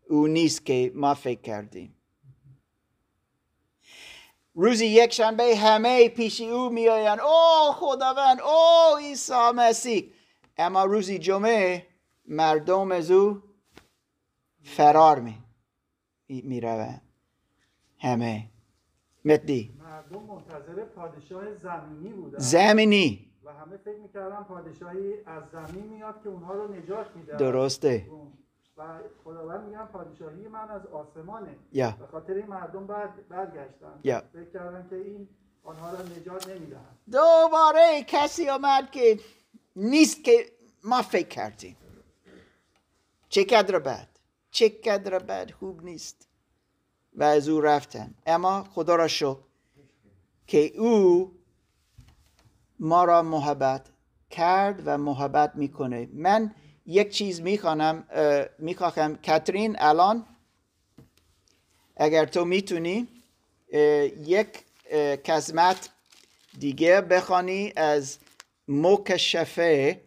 [0.10, 1.96] او نیست که ما فکر کردیم.
[4.56, 7.20] روزی یک شنبه همه پیش او میآیند.
[7.20, 10.15] او خداوند او عیسی مسیح.
[10.58, 11.88] اما روزی جمعه
[12.26, 13.42] مردم از او
[14.64, 15.38] فرار می
[16.28, 17.02] می‌روند.
[18.00, 18.50] همه.
[19.26, 22.40] مدی مردم منتظر پادشاه زمینی بودن.
[22.40, 23.32] زمینی.
[23.44, 28.06] و همه فکر می‌کردن پادشاهی از زمین میاد که اونها رو نجات میده درسته.
[28.78, 31.56] و خداوند میگن پادشاهی من از آسمانه.
[31.72, 31.92] یا.
[32.00, 34.00] به خاطر این مردم بعد برگشتن.
[34.04, 34.24] یا.
[34.34, 35.28] فکر کردن که این
[35.64, 36.98] آنها را نجات نمی‌دهند.
[37.12, 39.20] دوباره کسی آمد که
[39.76, 40.52] نیست که
[40.84, 41.78] ما فکر کردیم.
[43.30, 44.08] چقدر بد؟
[44.52, 46.28] چقدر بد؟ خوب نیست.
[47.14, 48.14] و از او رفتن.
[48.26, 49.38] اما خدا را شکر
[50.48, 51.32] که او
[52.80, 53.90] ما را محبت
[54.30, 56.10] کرد و محبت می‌کنه.
[56.14, 56.56] من
[56.86, 58.08] یک چیز می‌خوانم
[58.60, 59.16] می‌خواهم.
[59.16, 60.26] کاترین الان
[61.98, 63.08] اگر تو می‌تونی
[64.26, 64.64] یک
[65.26, 65.90] قسمت
[66.60, 68.18] دیگه بخوانی از
[68.68, 70.02] مکشفه.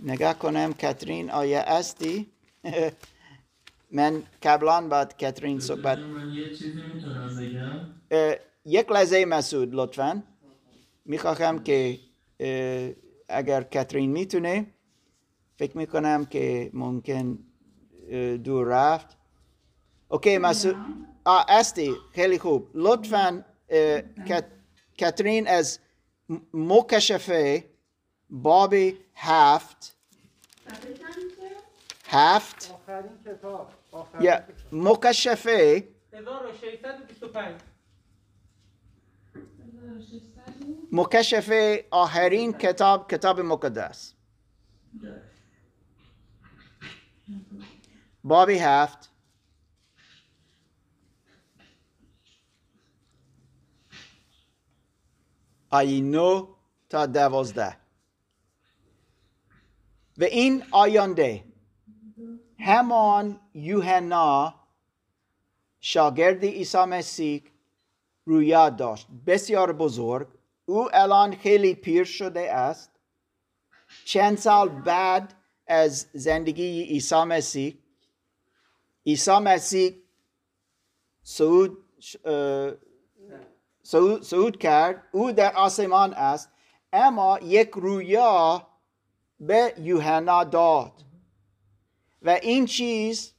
[0.00, 2.26] نگاه کنم کاترین آیا هستی؟
[3.92, 5.98] من قبلا بعد کاترین صحبت.
[6.10, 10.22] من یه چیزی می‌تونم بگم؟ اه، یک لحظه مسعود لطفا.
[11.04, 11.98] می‌خواهم که
[13.28, 14.66] اگر کاترین می‌تونه
[15.58, 17.38] فکر می‌کنم که ممکن
[18.44, 19.16] دور رفت.
[20.08, 20.76] اوکی مسعود.
[21.24, 22.70] آه استی خیلی خوب.
[22.74, 23.44] لطفا
[25.00, 25.78] کاترین از
[26.54, 27.64] مکشفه
[28.30, 28.74] باب
[29.14, 29.96] هفت.
[32.08, 32.70] هفت.
[32.72, 33.72] آخرین کتاب.
[34.72, 37.60] مکشفه 1625
[40.92, 41.84] مکشفه.
[41.90, 44.14] آخرین کتاب کتاب مقدس.
[48.24, 49.10] بابی هفت.
[55.70, 56.46] آیه نو
[56.88, 57.76] تا دوازده.
[60.18, 61.44] و این آینده
[62.58, 64.54] همان یوحنا
[65.80, 67.42] شاگرد عیسی مسیح
[68.24, 69.06] رویا داشت.
[69.26, 70.28] بسیار بزرگ.
[70.66, 72.90] او الان خیلی پیر شده است.
[74.04, 75.34] چند سال بعد
[75.66, 77.78] از زندگی عیسی مسیح.
[79.06, 80.02] عیسی مسیح
[81.22, 81.84] صعود
[82.24, 82.72] اه،
[84.22, 85.02] صعود کرد.
[85.12, 86.50] او در آسمان است.
[86.92, 88.66] اما یک رویا
[89.40, 90.92] به یوحنا داد.
[92.22, 93.32] و این چیز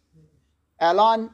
[0.79, 1.29] الان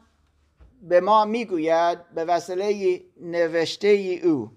[0.82, 3.88] به ما می‌گوید به وسیله نوشته
[4.24, 4.52] او.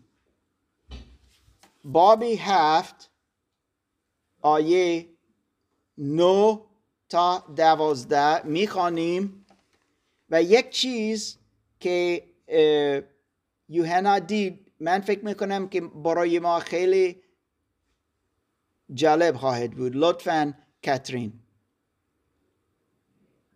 [1.84, 3.10] بابی هفت
[4.42, 5.08] آیه
[5.98, 6.60] نو
[7.08, 9.46] تا دوازده می‌خوانیم.
[10.30, 11.38] و یک چیز
[11.80, 12.24] که
[13.68, 17.22] اه، یوحنا دید من فکر می‌کنم که برای ما خیلی
[18.94, 19.92] جالب خواهد بود.
[19.96, 20.54] لطفا
[20.84, 21.32] کاترین.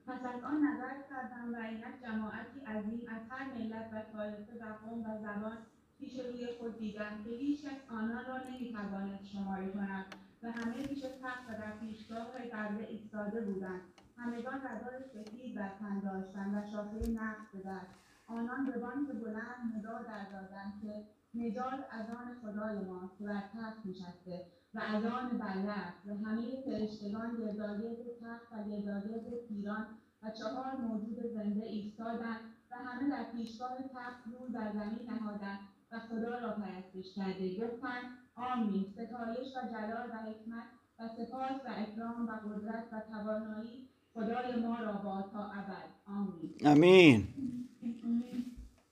[0.06, 4.72] پس از آن نظر کردم و اینک جماعتی عظیم از هر ملت و طایفه و
[4.84, 5.58] قوم و زبان
[5.98, 10.06] پیش روی خود دیدم که هیچ کس آنان را نمی‌توانست شماری کند
[10.42, 13.80] و همه پیش تخت و در پیشگاه قبله ایستاده بودند.
[14.16, 17.94] همگان ردای سفید بر تن داشتند و شاخه نقش به دست
[18.32, 21.04] آنان به بانگ بلند ندا در دادند که
[21.34, 26.62] نجات از آن خدای ماست که بر تخت نشسته و از آن بله و همه
[26.64, 29.86] فرشتگان گرداگرد تخت و گرداگرد پیران
[30.22, 35.58] و چهار موجود زنده ایستادند و همه در پیشگاه تخت روی بر زمین نهادند
[35.92, 37.66] و خدا را پرستش کرده.
[37.66, 38.04] گفتند
[38.36, 38.86] آمین.
[38.92, 40.64] ستایش و جلال و حکمت
[40.98, 45.88] و سپاس و اکرام و قدرت و توانایی خدای ما را با تا ابد.
[46.06, 46.54] آمین.
[46.64, 47.28] امین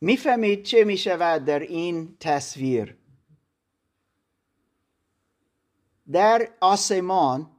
[0.01, 2.97] می‌فهمید چه می شود در این تصویر.
[6.13, 7.51] در آسمان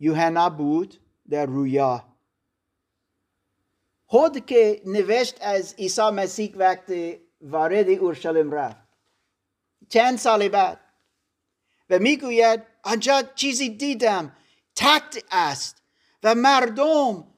[0.00, 2.04] یوحنا بود در رویا.
[4.06, 8.86] خود که نوشت از عیسی مسیح وقتی وارد اورشلیم رفت.
[9.88, 10.80] چند سال بعد.
[11.90, 14.36] و می‌گوید آنجا چیزی دیدم
[14.74, 15.82] تخت است
[16.22, 17.35] و مردم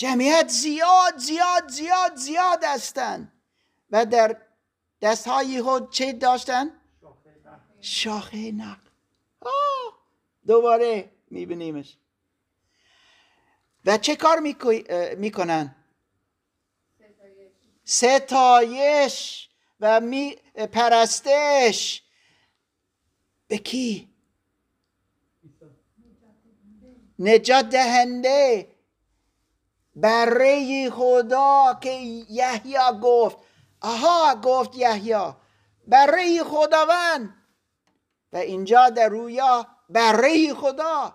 [0.00, 3.32] جمعیت زیاد زیاد زیاد زیاد هستند
[3.90, 4.36] و در
[5.02, 6.70] دستهای خود چه داشتن؟
[7.80, 8.54] شاخه
[9.40, 9.50] آه،
[10.46, 11.96] دوباره میبینیمش.
[13.84, 14.38] و چه کار
[15.16, 15.76] می‌کنن؟
[17.84, 19.48] ستایش.
[19.80, 20.36] و می
[20.72, 22.02] پرستش.
[23.48, 24.08] به کی؟
[27.18, 28.79] نجات دهنده.
[29.94, 31.90] برای خدا که
[32.30, 33.36] یحیی گفت.
[33.80, 35.32] آها گفت یحیی.
[35.86, 37.34] برای خداوند.
[38.32, 41.14] و اینجا در رویا برای خدا.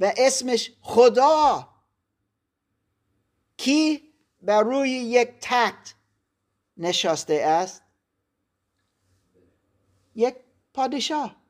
[0.00, 1.68] و اسمش خدا.
[3.56, 5.96] کی بر روی یک تخت
[6.76, 7.82] نشسته است؟
[10.14, 10.36] یک
[10.74, 11.43] پادشاه.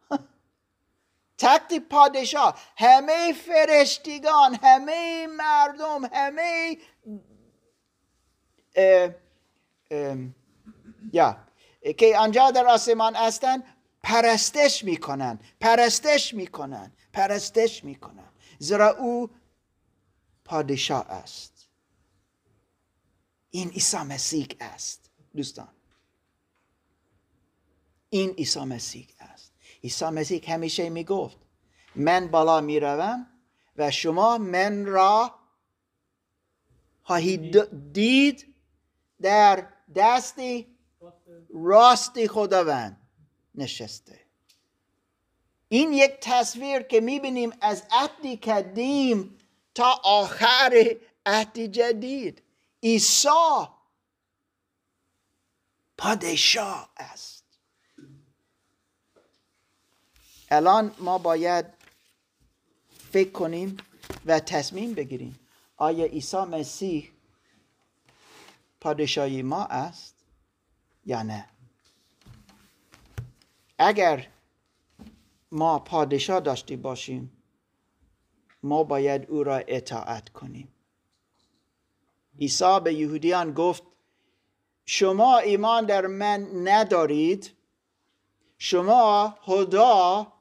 [1.38, 6.78] تخت پادشاه همه فرشتگان همه مردم همه
[11.12, 11.36] یا
[11.98, 13.64] که آنجا در آسمان هستند
[14.02, 18.28] پرستش می‌کنن پرستش می‌کنن پرستش می‌کنن.
[18.58, 19.30] زیرا او
[20.44, 21.68] پادشاه است.
[23.50, 25.10] این عیسی مسیح است.
[25.36, 25.68] دوستان
[28.10, 29.33] این عیسی مسیح است.
[29.84, 31.38] عیسی مسیح همیشه می‌گفت
[31.96, 33.26] من بالا می‌روم
[33.76, 35.34] و شما من را
[37.02, 38.54] خواهید دید
[39.22, 40.76] در دستی
[41.54, 43.08] راستی خداوند
[43.54, 44.20] نشسته.
[45.68, 49.38] این یک تصویر که می‌بینیم از عهد قدیم
[49.74, 52.42] تا آخر عهد جدید.
[52.82, 53.28] عیسی
[55.98, 57.33] پادشاه است.
[60.54, 61.66] الان ما باید
[63.12, 63.76] فکر کنیم
[64.26, 65.38] و تصمیم بگیریم
[65.76, 67.10] آیا عیسی مسیح
[68.80, 70.14] پادشاهی ما است
[71.06, 71.48] یا نه.
[73.78, 74.26] اگر
[75.52, 77.32] ما پادشاه داشته باشیم
[78.62, 80.68] ما باید او را اطاعت کنیم.
[82.40, 83.82] عیسی به یهودیان گفت
[84.84, 87.50] شما ایمان در من ندارید
[88.58, 90.33] شما خدا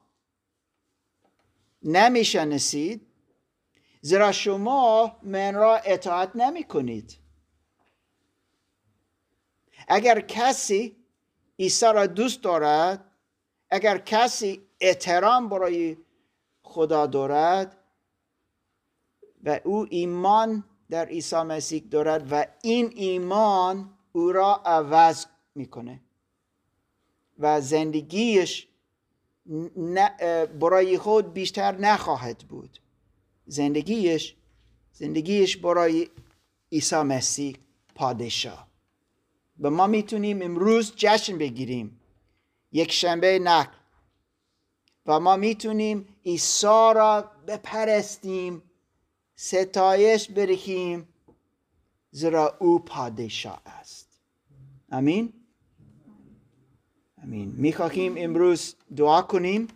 [1.84, 3.08] نمی‌شناسید
[4.02, 7.18] زیرا شما من را اطاعت نمی کنید
[9.88, 10.96] اگر کسی
[11.60, 13.12] عیسی را دوست دارد
[13.70, 15.98] اگر کسی احترام برای
[16.64, 17.78] خدا دارد
[19.44, 25.26] و او ایمان در عیسی مسیح دارد و این ایمان او را عوض
[25.56, 26.02] می‌کنه
[27.40, 28.68] و زندگیش
[30.60, 32.80] برای خود بیشتر نخواهد بود.
[33.46, 34.36] زندگیش
[34.94, 36.10] زندگیش برای
[36.72, 37.58] عیسی مسیح
[37.96, 38.68] پادشاه.
[39.60, 42.00] و ما می‌تونیم امروز جشن بگیریم.
[42.72, 43.74] یک شنبه نقل.
[45.06, 48.62] و ما می‌تونیم عیسی را بپرستیم
[49.36, 51.08] ستایش برخیم
[52.12, 54.20] زیرا او پادشاه است.
[54.92, 55.34] امین
[57.24, 59.68] امین می‌خواهیم امروز دعا کنیم.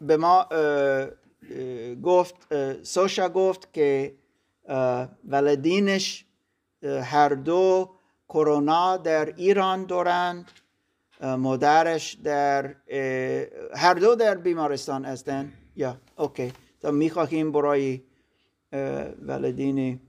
[0.00, 0.46] به ما
[2.02, 2.34] گفت
[2.82, 4.14] سوشا گفت که
[5.28, 6.24] ولدینش
[6.82, 7.90] هر دو
[8.28, 10.50] کرونا در ایران دارند
[11.22, 12.74] مادرش در
[13.74, 16.52] هر دو در بیمارستان هستند یا اوکی.
[16.80, 18.02] تا می‌خواهیم برای
[19.22, 20.00] ولدین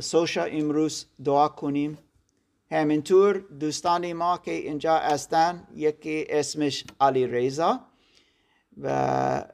[0.00, 1.98] سوشا امروز دعا کنیم.
[2.70, 7.80] همینطور دوستان ما که اینجا هستن یکی اسمش علی ریزا
[8.82, 9.44] و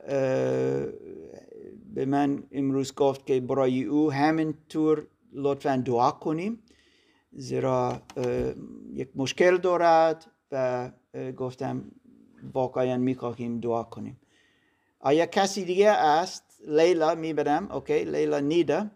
[1.95, 6.63] به من امروز گفت که برای او همینطور لطفا دعا کنیم.
[7.33, 8.03] زیرا
[8.93, 10.91] یک مشکل دارد و
[11.37, 11.91] گفتم
[12.53, 14.21] واقعا می‌خواهیم دعا کنیم.
[15.01, 17.73] آیا کسی دیگه است لیلا می‌برم.
[17.73, 18.91] اوکی لیلا نیده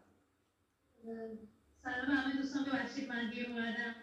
[1.02, 3.94] سلام همه دوستان ببخشید من دیر اومدم.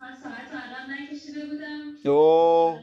[0.00, 1.96] من ساعت عقب نکشیده بودم.
[2.12, 2.78] او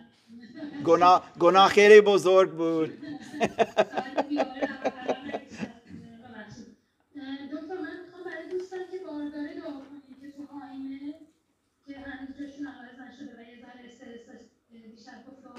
[0.85, 2.89] گنا گناه خیلی بزرگ بود.
[7.51, 11.15] دکتر من می‌خوام دوستان که باردار دعا کنید که تو آینه
[11.85, 15.53] که هنوز جاشون عوض نشده و یه ذره استرس بیشتر گفت دعا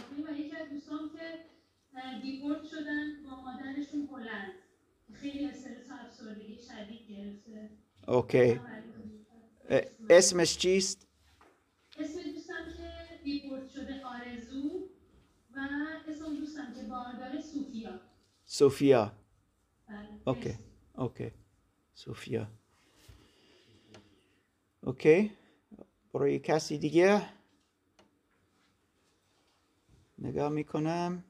[0.62, 1.52] از دوستان که
[2.22, 4.52] دیپورت شدن با مادرشون هلند
[5.12, 7.81] خیلی استرس و افسردگی شدید گرفته.
[8.08, 8.60] OK
[9.68, 11.06] اه، اسمش چیست؟
[11.98, 14.88] اسم دوستم که دیپورت شده آرزو
[15.56, 15.58] و
[16.08, 18.00] اسم دوستم که باردار سوفیا.
[18.44, 19.04] سوفیا.
[19.04, 19.16] بله.
[20.26, 20.58] OK
[20.94, 21.30] OK
[21.94, 22.46] سوفیا.
[24.82, 25.30] اوکی
[26.12, 27.28] برای کسی دیگه؟
[30.18, 31.24] نگاه می‌کنم.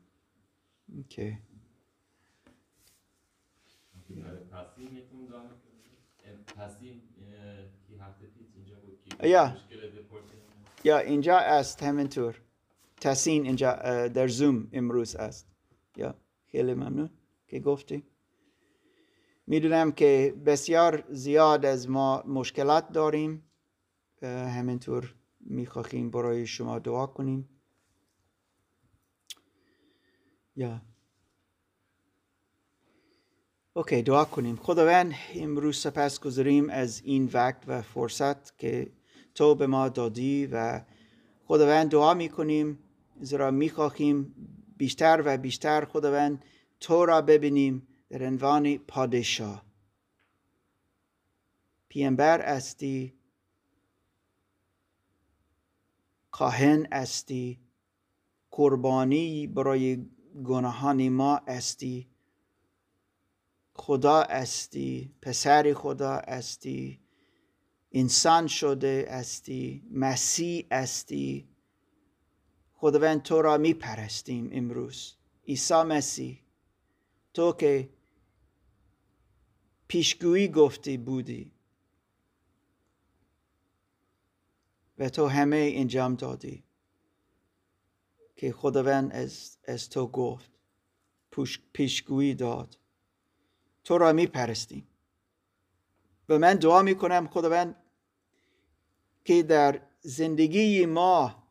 [0.96, 1.38] اوکی
[9.22, 9.56] یا.
[10.84, 12.40] یا اینجا است همینطور
[13.00, 13.72] تسین اینجا
[14.08, 15.48] در زوم امروز است.
[15.96, 16.14] یا
[16.46, 17.10] خیلی ممنون
[17.48, 18.04] که گفتی.
[19.46, 23.44] می‌دونم که بسیار زیاد از ما مشکلات داریم.
[24.22, 27.48] همینطور می‌خواهیم برای شما دعا کنیم.
[30.56, 30.82] یا
[33.74, 34.56] اوکی دعا کنیم.
[34.56, 38.92] خداوند امروز سپس گذاریم از این وقت و فرصت که
[39.34, 40.80] تو به ما دادی و
[41.44, 42.78] خداوند دعا می‌کنیم
[43.20, 44.34] زیرا می‌خواهیم
[44.76, 46.44] بیشتر و بیشتر خداوند
[46.80, 49.64] تو را ببینیم در عنوان پادشاه.
[51.88, 53.14] پیامبر استی
[56.30, 57.60] کاهن استی
[58.50, 60.06] قربانی برای
[60.44, 62.11] گناهان ما استی.
[63.74, 67.02] خدا استی پسر خدا استی
[67.92, 71.48] انسان شده استی مسیح استی.
[72.72, 75.14] خداوند تو را می پرستیم امروز.
[75.48, 76.42] عیسی مسیح.
[77.34, 77.90] تو که
[79.88, 81.52] پیشگویی گفتی بودی.
[84.98, 86.64] و تو همه انجام دادی.
[88.36, 90.50] که خداوند از, از تو گفت
[91.72, 92.78] پیشگویی داد.
[93.84, 94.86] تو را می پرستیم
[96.28, 97.76] و من دعا می کنم خداوند
[99.24, 101.42] که در زندگی ما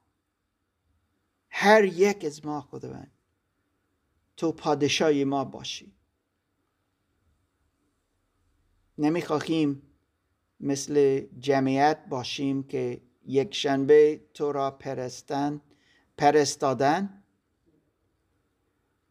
[1.50, 3.12] هر یک از ما خداوند
[4.38, 5.94] تو پادشاهی ما باشی.
[8.98, 9.82] نمی‌خواهیم
[10.60, 15.62] مثل جمعیت باشیم که یک شنبه تو را پرستن
[16.18, 17.24] پرستادن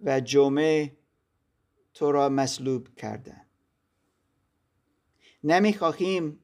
[0.01, 0.97] و جمعه
[1.95, 3.47] تو را مصلوب کردن.
[5.45, 6.41] نمی‌خواهیم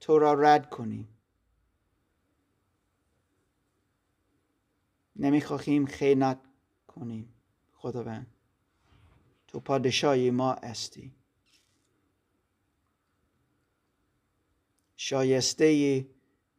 [0.00, 1.08] تو را رد کنیم.
[5.16, 6.38] نمی‌خواهیم خیانت
[6.86, 7.34] کنیم.
[7.72, 8.26] خداوند
[9.48, 11.12] تو پادشاهی ما هستی.
[14.96, 16.06] شایسته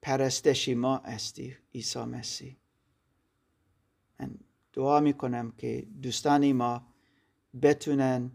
[0.01, 2.57] پرستش ما هستی عیسی مسیح.
[4.19, 4.39] من
[4.73, 6.81] دعا می‌کنم که دوستانی ما
[7.61, 8.31] بتونن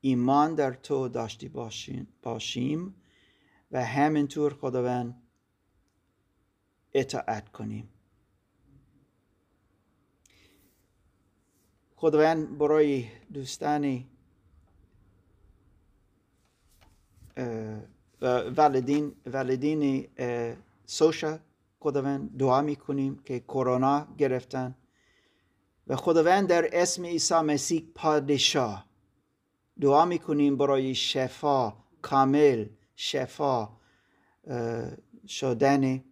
[0.00, 1.48] ایمان در تو داشتی
[2.22, 2.94] باشیم,
[3.72, 5.22] و همینطور خداوند
[6.92, 7.88] اطاعت کنیم.
[11.96, 14.08] خداوند برای دوستانی
[18.56, 20.08] والدین والدین
[20.86, 21.38] سوشا
[21.80, 24.74] خداوند دعا می‌کنیم که کرونا گرفتن.
[25.86, 28.86] و خداوند در اسم عیسی مسیح پادشاه
[29.80, 32.66] دعا می‌کنیم برای شفا کامل
[32.96, 33.68] شفا
[35.28, 36.04] شدن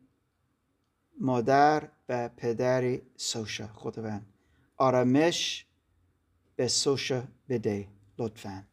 [1.20, 3.66] مادر و پدر سوشا.
[3.66, 4.26] خداوند
[4.76, 5.66] آرامش
[6.56, 7.88] به سوشا بده
[8.18, 8.64] لطفا.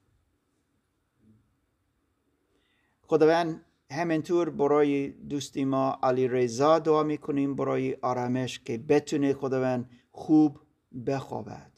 [3.01, 10.59] خداوند همینطور برای دوستی ما علی رضا دعا می‌کنیم برای آرامش که بتونه خداوند خوب
[11.07, 11.72] بخوابد.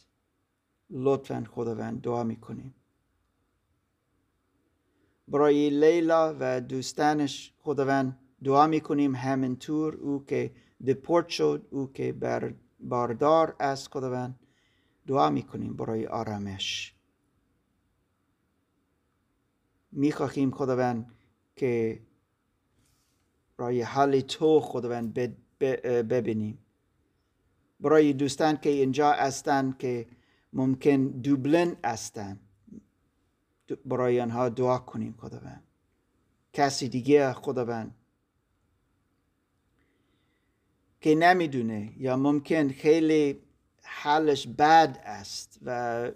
[0.89, 2.75] لطفا خداوند دعا می‌کنیم.
[5.27, 9.15] برای لیلا و دوستانش خداوند دعا می‌کنیم.
[9.15, 10.51] همینطور او که
[10.87, 14.39] دپورت شد او که بر باردار است خداوند
[15.07, 16.95] دعا می‌کنیم برای آرامش.
[19.91, 21.11] می‌خواهیم خداوند
[21.55, 22.01] که
[23.57, 25.13] برای حال تو خداوند
[26.09, 26.57] ببینیم.
[27.81, 30.07] برای دوستان که اینجا هستند که
[30.53, 32.39] ممکن دوبلن هستند
[33.67, 35.63] دو- برای آنها دعا کنیم خداوند.
[36.53, 37.95] کسی دیگه خداوند.
[41.01, 43.39] که نمی‌دونه یا ممکن خیلی
[43.83, 46.11] حالش بد است و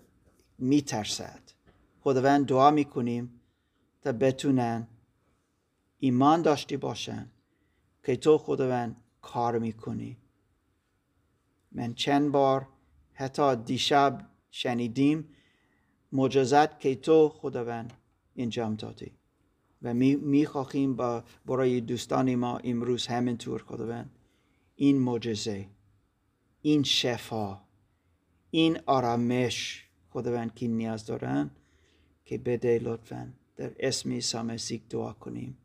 [0.59, 1.41] میترسد.
[2.01, 3.41] خداوند دعا می‌کنیم
[4.01, 4.87] تا بتونن
[5.99, 7.29] ایمان داشته باشن
[8.03, 10.17] که تو خداوند کار می‌کنی.
[11.75, 12.67] من چند بار
[13.13, 15.29] حتی دیشب شنیدیم
[16.11, 17.93] معجزات که تو خداوند
[18.35, 19.11] انجام دادی.
[19.81, 20.47] و می
[20.87, 24.09] با برای دوستان ما امروز همینطور خداوند
[24.75, 25.67] این معجزه
[26.61, 27.61] این شفا
[28.51, 31.51] این آرامش خداوند که نیاز دارن
[32.25, 33.33] که بده لطفا.
[33.55, 35.57] در اسم عیسی مسیح دعا کنیم.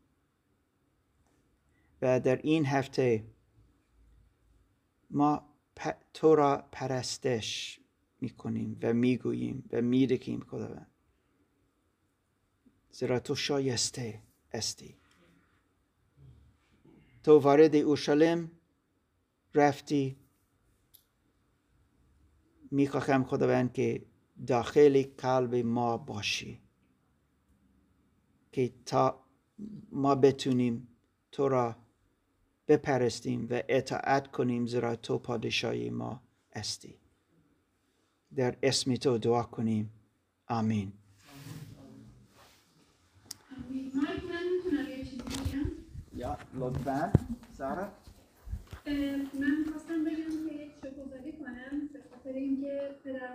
[2.01, 3.23] و در این هفته
[5.09, 5.50] ما
[6.13, 7.79] تو را پرستش
[8.21, 10.91] می‌کنیم و می‌گوییم و میدکیم خداوند.
[12.91, 14.21] زیرا تو شایسته
[14.51, 14.95] استی
[17.23, 18.51] تو وارد اورشلیم
[19.53, 20.17] رفتی.
[22.71, 24.05] می‌خواهم خداوند که
[24.47, 26.61] داخل قلب ما باشی.
[28.51, 29.23] که تا
[29.91, 30.87] ما بتونیم
[31.31, 31.75] تو را
[32.71, 36.21] بپرستیم و اطاعت کنیم زیرا تو پادشاهی ما
[36.53, 36.95] استی
[38.35, 39.91] در اسم تو دعا کنیم.
[40.47, 40.91] آمین.
[46.15, 46.37] یا
[47.57, 47.87] سارا؟
[49.39, 53.29] من خواستم بگم که شکوزاری کنم به خاطر اینکه پدر